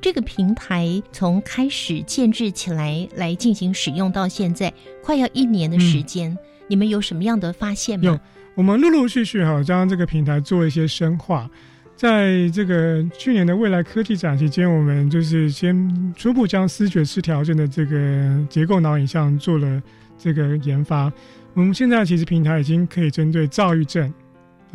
[0.01, 4.71] 这个平台从开始建制起来来进行使用到现在，
[5.01, 6.37] 快要一年的时间。
[6.67, 8.19] 你们有什么样的发现吗有？
[8.55, 11.49] 我们陆陆续续哈将这个平台做一些深化。
[11.95, 19.81] 在这个去年的未来科技展期间，我们就是先初步将视觉失调症的这个结构脑影像做了
[20.17, 21.11] 这个研发。
[21.53, 24.13] 我们现在其实平台已经可以针对躁郁症，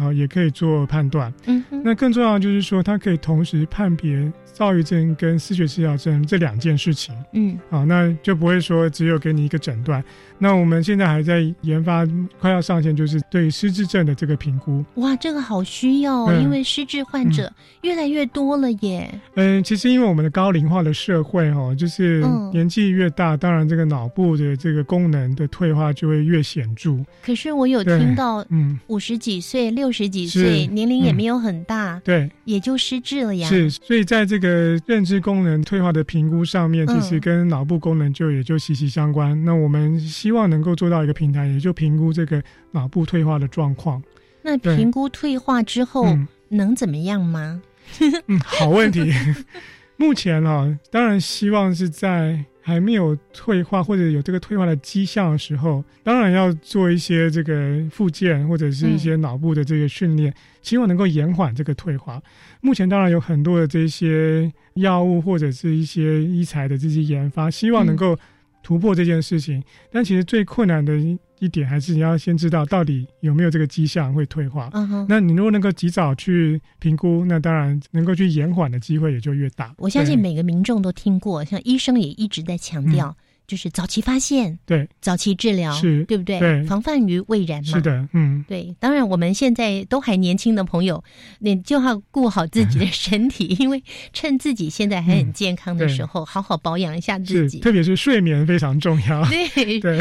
[0.01, 1.33] 啊，也可以做判断。
[1.47, 7.15] 嗯，那更重要的就是说，它可以同时判别躁郁症跟思觉失调症这两件事情。
[7.33, 10.03] 嗯好，那就不会说只有给你一个诊断。
[10.39, 14.83] 那我们现在还在研发，快要上线，就是对失智症的这个评估。
[14.95, 19.13] 哇，这个好需要哦，嗯因为失智患者越来越多了耶。
[19.35, 26.97] 嗯，其实因为我们的高龄化的社会哦，就是嗯年纪越大，当然这个脑部的这个功能的退化就会越显著。
[27.23, 33.49] 可是我有听到嗯五十几岁、六六十几岁，年龄也没有很大，对，也就失智了呀。
[33.49, 34.50] 是，所以在这个
[34.87, 39.45] 认知功能退化的评估上面，其实跟脑部功能就也就息息相关。
[39.45, 42.43] 那我们希望能够做到一个平台，也就评估这个
[42.73, 44.03] 脑部退化的状况。
[44.43, 46.17] 那评估退化之后
[46.49, 47.63] 能怎么样吗？
[48.29, 49.13] 嗯，好问题。
[49.97, 60.33] 目前啊，当然希望是在还没有退化或者有这个退化的迹象的时候，当然要做一些这个复健或者是一些脑部的这个训练，
[60.63, 62.23] 希望能够延缓这个退化。
[62.61, 68.19] 目前当然有很多的这些药物或者是一些医材的这些研发，希望能够
[68.63, 69.63] 突破这件事情。
[69.91, 70.93] 但其实最困难的。
[71.41, 74.71] 一点还是你要先知道到底有没有这个迹象会退化。
[74.73, 79.75] 嗯哼，那你如果能够及早去评估，那当然能够去延缓的机会也就越大。
[79.79, 83.17] 我相信每个民众都听过，像医生也一直在强调。
[83.51, 86.39] 就是早期发现，对早期治疗，是对不对？
[86.39, 87.73] 对，防范于未然嘛。
[87.73, 88.73] 是的，嗯，对。
[88.79, 91.03] 当然，我们现在都还年轻的朋友，
[91.41, 93.83] 你就要顾好自己的 身体，因为
[94.13, 97.59] 趁自己现在还很健康的时候，好好保养一下自己。
[97.59, 99.27] 特别是睡眠非常重要。
[99.27, 100.01] 对对。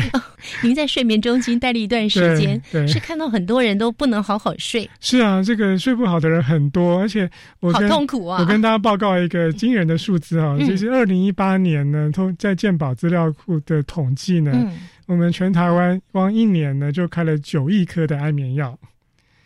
[0.61, 4.87] 您在睡眠中心待了一段时间，是看到很多人都不能好好睡。
[4.99, 7.27] 是啊，这个睡不好的人很多，而且
[7.61, 8.39] 我好痛苦啊！
[8.41, 14.13] 我跟大家报告一个惊人的数字啊，就是二零一八年呢，通在健保资料库的统。
[14.15, 14.51] 计呢？
[15.05, 18.77] 我们全台湾光一年呢就开了九亿颗的安眠药，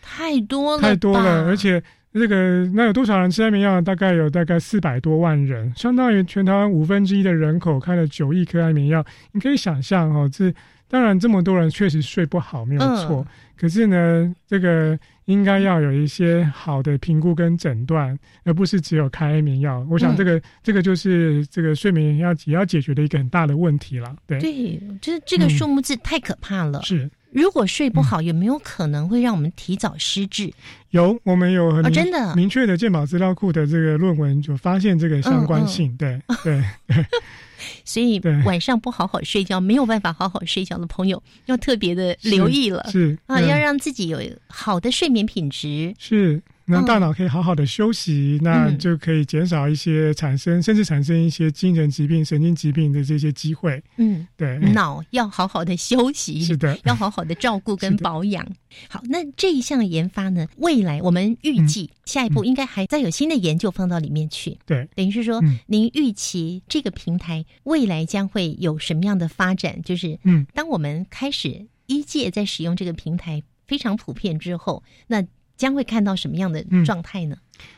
[0.01, 1.45] 太多了，太多了。
[1.45, 1.81] 而且
[2.11, 3.79] 这个那有多少人吃安眠药？
[3.79, 9.05] 大概有大概四百多万人，相当于全台湾五分之一的人口开了九亿颗安眠药。
[9.33, 10.51] 你可以想象哦，这
[10.87, 13.25] 当然这么多人确实睡不好，没有错。
[13.55, 14.97] 可是呢，这个。
[15.26, 19.86] 应该要有一些好的评估跟诊断，而不是只有开安眠药。
[19.89, 24.15] 我想这个这个就是这个睡眠要也要解决的一个很大的问题了。
[24.28, 26.82] 对，对，就是这个数目字太可怕了。
[26.82, 30.53] 是，如果睡不好，有没有可能会让我们提早失智？
[30.91, 35.95] 有，我们有很真的明确的健保资料库的这个论文就发现这个相关性。
[35.97, 37.05] 对，对，对。
[37.86, 42.86] 所以晚上不好好睡觉，没有办法好好睡觉的朋友，要特别的留意了。
[42.91, 45.93] 是啊，要让自己有好的睡眠品质。
[45.97, 46.41] 是。
[46.66, 53.84] 那大脑可以好好的休息，那就可以减少一些产生，甚至产生一些精神疾病、神经疾病的这些机会。
[53.97, 58.47] 嗯，对，脑要好好的休息，是的，要好好的照顾 跟保养。
[58.88, 64.57] 好，那这一项研发呢，未来我们预计下一步应该还再有新的研究放到里面去。
[64.66, 69.82] 对，等于是说，您预期这个平台未来将会有什么样的发展？
[69.84, 75.22] 就是，嗯，当我们开始一届在使用这个平台非常普遍之后，那。
[75.56, 77.38] 将会看到什么样的状态呢？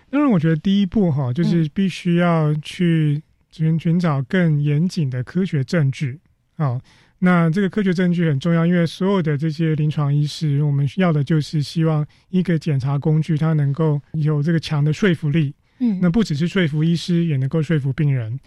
[0.10, 3.22] 当然，我觉得第一步哈，就是必须要去
[3.52, 6.20] 寻寻找更严谨的科学证据。
[6.56, 6.80] 好，
[7.20, 15.54] 那这个科学证据很重要，因为所有的这些临床医师，我们需要的就是希望一个检查工具，它能够有这个强的说服力。
[15.80, 18.40] 嗯，那不只是说服医师，也能够说服病人。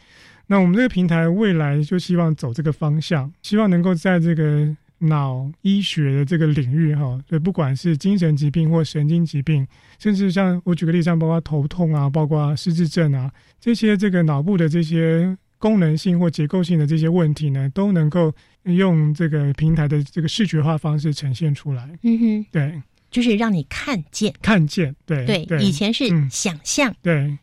[0.47, 4.75] 那我们这个平台未来就希望走这个方向，希望能够在这个。
[4.99, 9.67] 脑医学的这个领域，哈，所以不管是精神疾病或神经疾病，
[9.99, 13.31] 甚至像我举个例子，像包括头痛啊，包括失智症啊，
[13.61, 18.33] 这些这个脑部的这些功能性或结构性的这些问题呢，都能够
[18.65, 21.89] 用这个平台的这个视觉化方式呈现出来。
[22.03, 27.39] 嗯哼，对，就是让你看见，看见，对，对，以前是想象，对。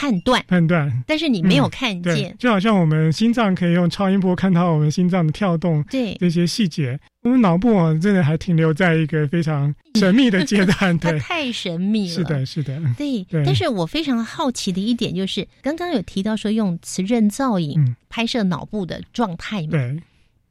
[0.00, 0.42] 判断。
[0.48, 6.16] 判断，但是你没有看见，就好像我们心脏可以用超音波看到我们心脏的跳动，对。
[6.18, 13.44] 这些细节，我们脑部啊，真的还停留在一个非常神秘的阶段， 对，太神秘了，是的，是的，对。
[13.44, 19.68] 但是我非常好奇的一点就是，刚刚有提到说用磁振造影拍摄脑部的状态嘛？
[19.72, 20.00] 对。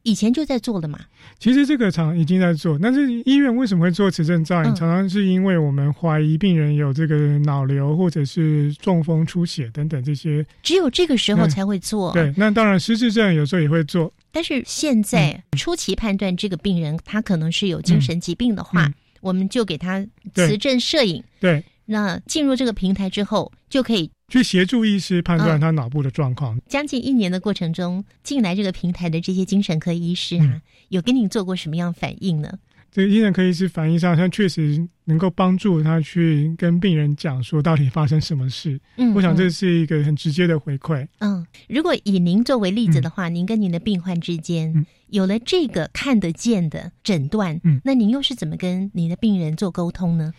[0.02, 0.98] 以前就在做了嘛，
[1.38, 4.74] 其实这个厂已经在做，但是医院为什么会做磁振造影？
[4.74, 12.12] 常常是因为我们怀疑病人有这个脑瘤或者是中风出血等等这些，只有这个时候才会做。
[12.12, 18.90] 对，那当然失智症有时候也会做，但是现在初期判断这个病人他可能是有精神疾病的话，
[19.20, 21.22] 我们就给他磁振摄影。
[21.40, 21.62] 对。
[21.86, 26.58] 那进入这个平台之后，就可以去协助医师判断他脑部的状况。
[26.66, 32.58] 将近一年的过程中，进来这个平台的这些精神科医师啊，有跟你做过什么样反应呢？
[32.92, 38.80] 这个精神科医师反应上，他确实能够帮助他去跟病人讲说到底发生什么事。
[38.96, 41.06] 嗯，我想这是一个很直接的回馈。
[41.18, 50.32] 嗯，如果以您作为例子的话，您跟您的病患之间有了这个看得见的诊断，嗯，那您又是怎么跟您的病人做沟通呢？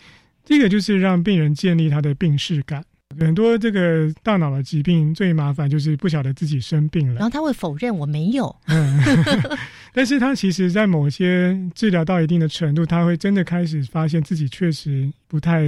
[0.44, 2.84] 这个就是让病人建立他的病视感。
[3.20, 8.55] 很多这个大脑的疾病最麻烦就是不晓得自己生病了，然后他会否认我没有。
[8.68, 8.99] 嗯
[9.93, 15.64] 但是他其实在某些治疗到一定的程度，他会真的开始发现自己确实不太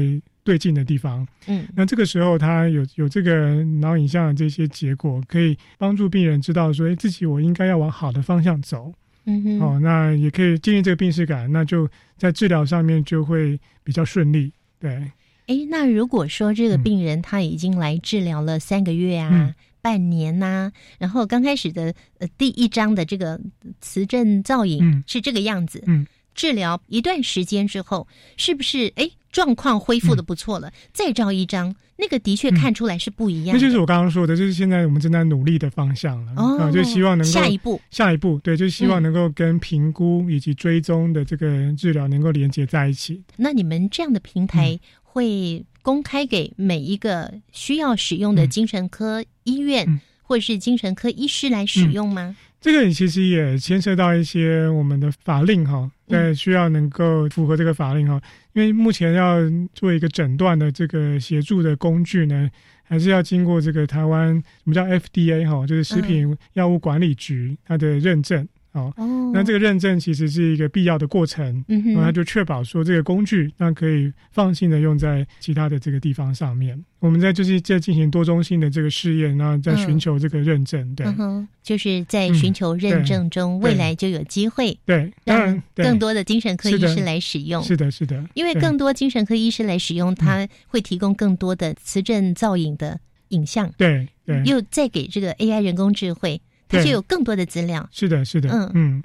[0.45, 1.27] 对劲的地方。
[1.47, 8.93] 嗯，那这个时候他有有这个脑影像的这些结果，可以帮助病人知道说，哎，自己我应该要往好的方向走。
[9.25, 14.51] 嗯哼，哦，那也可以建立这个病视感，那就在治疗上面就会比较顺利。
[14.79, 15.11] 对，
[15.47, 23.37] 哎，那如果说这个嗯病人他已经来治疗了三个月啊、嗯半年呐、然后刚开始的呃第一章的这个
[23.81, 30.71] 磁振造影嗯是这个样子，嗯，治疗一段时间之后，是不是哎状况恢复的不错了？
[30.93, 33.59] 再照一张，那个的确嗯看出来是不一样的。
[33.59, 36.31] 那就是我刚刚说的，就是现在我们正在努力的方向了。
[36.37, 43.21] 哦啊，就希望能够下一步，下一步，对，就希望嗯能够跟评估以及追踪的这个治疗能够连接在一起。
[43.35, 44.79] 那你们这样的平嗯台
[45.13, 48.49] 会公开给每一个需要使用的嗯。
[48.49, 49.99] 精神科医院、嗯。
[50.25, 52.35] 或者是精神科医师来使用吗？
[52.59, 58.19] 这个其实也牵涉到一些我们的法令哈，在需要能够符合这个法令哈，
[58.53, 59.37] 因为目前要
[59.75, 62.49] 做一个诊断的这个协助的工具呢，
[62.83, 68.93] 还是要经过这个台湾我们叫 FDA 哈，就是食品药物管理局它的认证哦。
[68.97, 76.83] 哦，那这个认证其实是一个必要的过程，嗯然后它，就确保说这个工具那可以放心的用在其他的这个地方上面。
[76.99, 80.95] 我们在就是在进行多中心的这个试验，然后在寻求这个认证。
[80.95, 87.61] 对嗯哼，就是在嗯寻求认证中，对未来就有机会对，当然让对更多的精神科医师来使用。
[87.61, 92.97] 是的，是的，因为更多精神科医师来使用，它会提供更多的磁振造影的
[93.29, 97.87] 影像，对对又再给这个 AI 人工智慧，它就有更多的资料。
[97.91, 99.03] 是的，是的，嗯嗯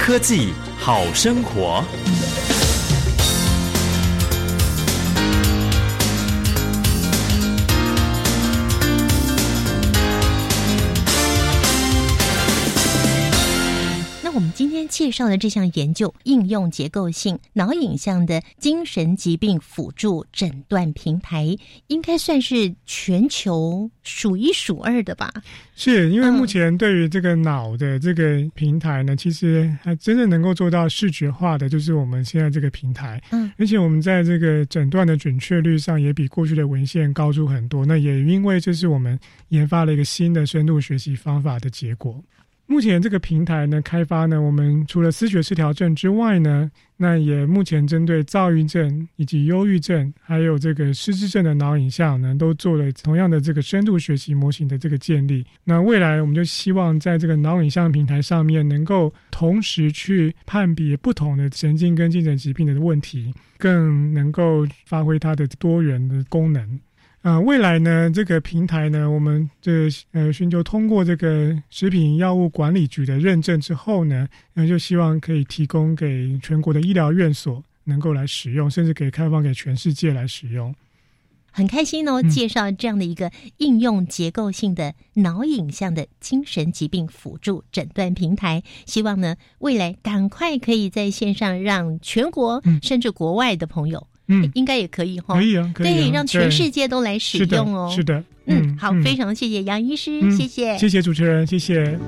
[0.00, 1.84] 科技好生活。
[14.38, 21.56] 我们今天介绍的这项研究，应用结构性脑影像的精神疾病辅助诊断平台，
[21.88, 25.28] 应该算是全球数一数二的吧？
[25.74, 33.20] 是因为嗯目前对于这个脑的这个平台呢，其实还真正能够做到视觉化的，就是我们现在这个平台。
[33.32, 37.84] 嗯，而且我们在这个诊断的准确率上，也比过去的文献高出很多。
[37.84, 39.18] 那也因为这是我们
[39.48, 42.22] 研发了一个新的深度学习方法的结果。
[42.70, 55.42] 目前这个平台呢，开发呢，我们除了思觉失调症之外呢，那也目前针对躁郁症以及忧郁症，还有这个失智症的脑影像呢，都做了同样的这个深度学习模型的这个建立。
[55.64, 66.78] 那未来我们就希望在这个脑影像平台上面，能够同时去判别不同的神经跟精神疾病的问题，更能够发挥它的多元的功能。
[67.22, 80.74] 啊、未来呢，这个平台呢，我们这呃寻求通过这个食品药物管理局的认证之后呢，那就希望可以提供给全国的医疗院所能够来使用，甚至可以开放给全世界来使用。
[81.50, 97.90] 很开心哦，嗯介绍这样的一个应用结构性的脑影像的精神疾病辅助诊断平台，希望呢未来赶快可以在线上让全国、嗯甚至国外的朋友，嗯，应该也可以哈、可以啊，可以、啊，对，让全世界都来使用哦。
[97.94, 100.76] 是的，嗯，好，非常谢谢杨医师，嗯谢谢。
[100.78, 101.98] 谢谢主持人，谢谢。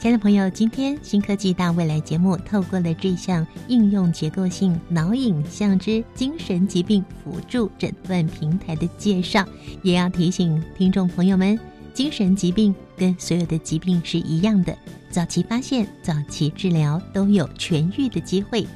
[0.00, 9.44] 亲爱的朋友，今天新科技大未来节目透过了这项应用结构性脑影像之精神疾病辅助诊断平台的介绍，
[9.82, 11.58] 也要提醒听众朋友们，
[11.92, 14.78] 精神疾病跟所有的疾病是一样的，
[15.16, 18.66] 早期发现、早期治疗都有痊愈的机会。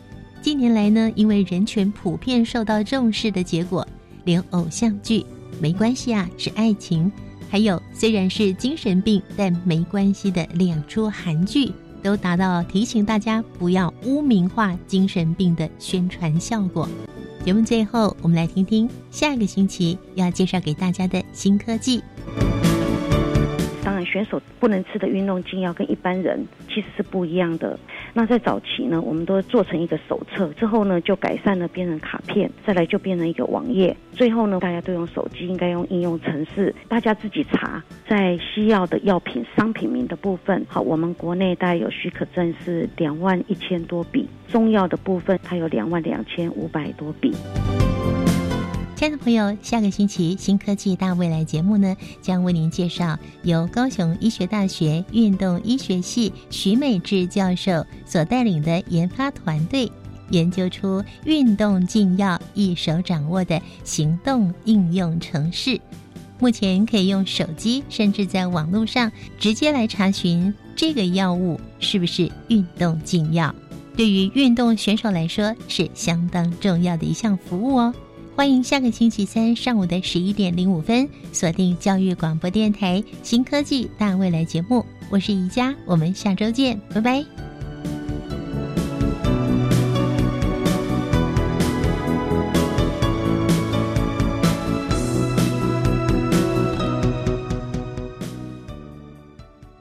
[0.41, 3.87] 近年来呢，因为人权普遍受到重视的结果，
[4.25, 5.23] 连偶像剧
[5.61, 7.13] 没关系啊，是爱情。
[7.51, 11.71] 还有，虽然是精神病，但没关系的两出韩剧，
[12.03, 16.89] 都达到提醒大家不要污名化精神病的宣传效果。
[17.45, 22.03] 节目最后，我们来听听下一个星期要介绍给大家的新科技。
[23.83, 27.79] 当然，选手不能吃的运动禁药跟一般人其实是不一样的。
[28.13, 37.83] 那在早期呢，我们都做成一个手册，之后呢就改善了变成卡片，再来就变成一个网页，最后呢大家都用手机，应该用应用程式，大家自己查。
[38.09, 47.33] 在西药的药品商品名的部分，好，我们国内大概有许可证是两万一千多笔，中药的部分它有两万两千五百多笔。
[49.01, 59.91] 亲爱的朋友，下个星期新科技大未来节目呢，将为您介绍由高雄医学大学运动医学系徐美智教授所带领的研发团队，
[60.29, 65.81] 研究出运动禁药一手掌握的行动应用程式。
[66.39, 73.55] 目前可以用手机，甚至在网络上直接来查询这个药物是不是运动禁药。
[73.97, 77.95] 对于运动选手来说，是相当重要的一项服务哦。
[78.41, 87.50] 欢迎下个星期三上午的十一点零五分锁定教育广播电台新科技大未来节目，我是宜佳，我们下周见，拜拜。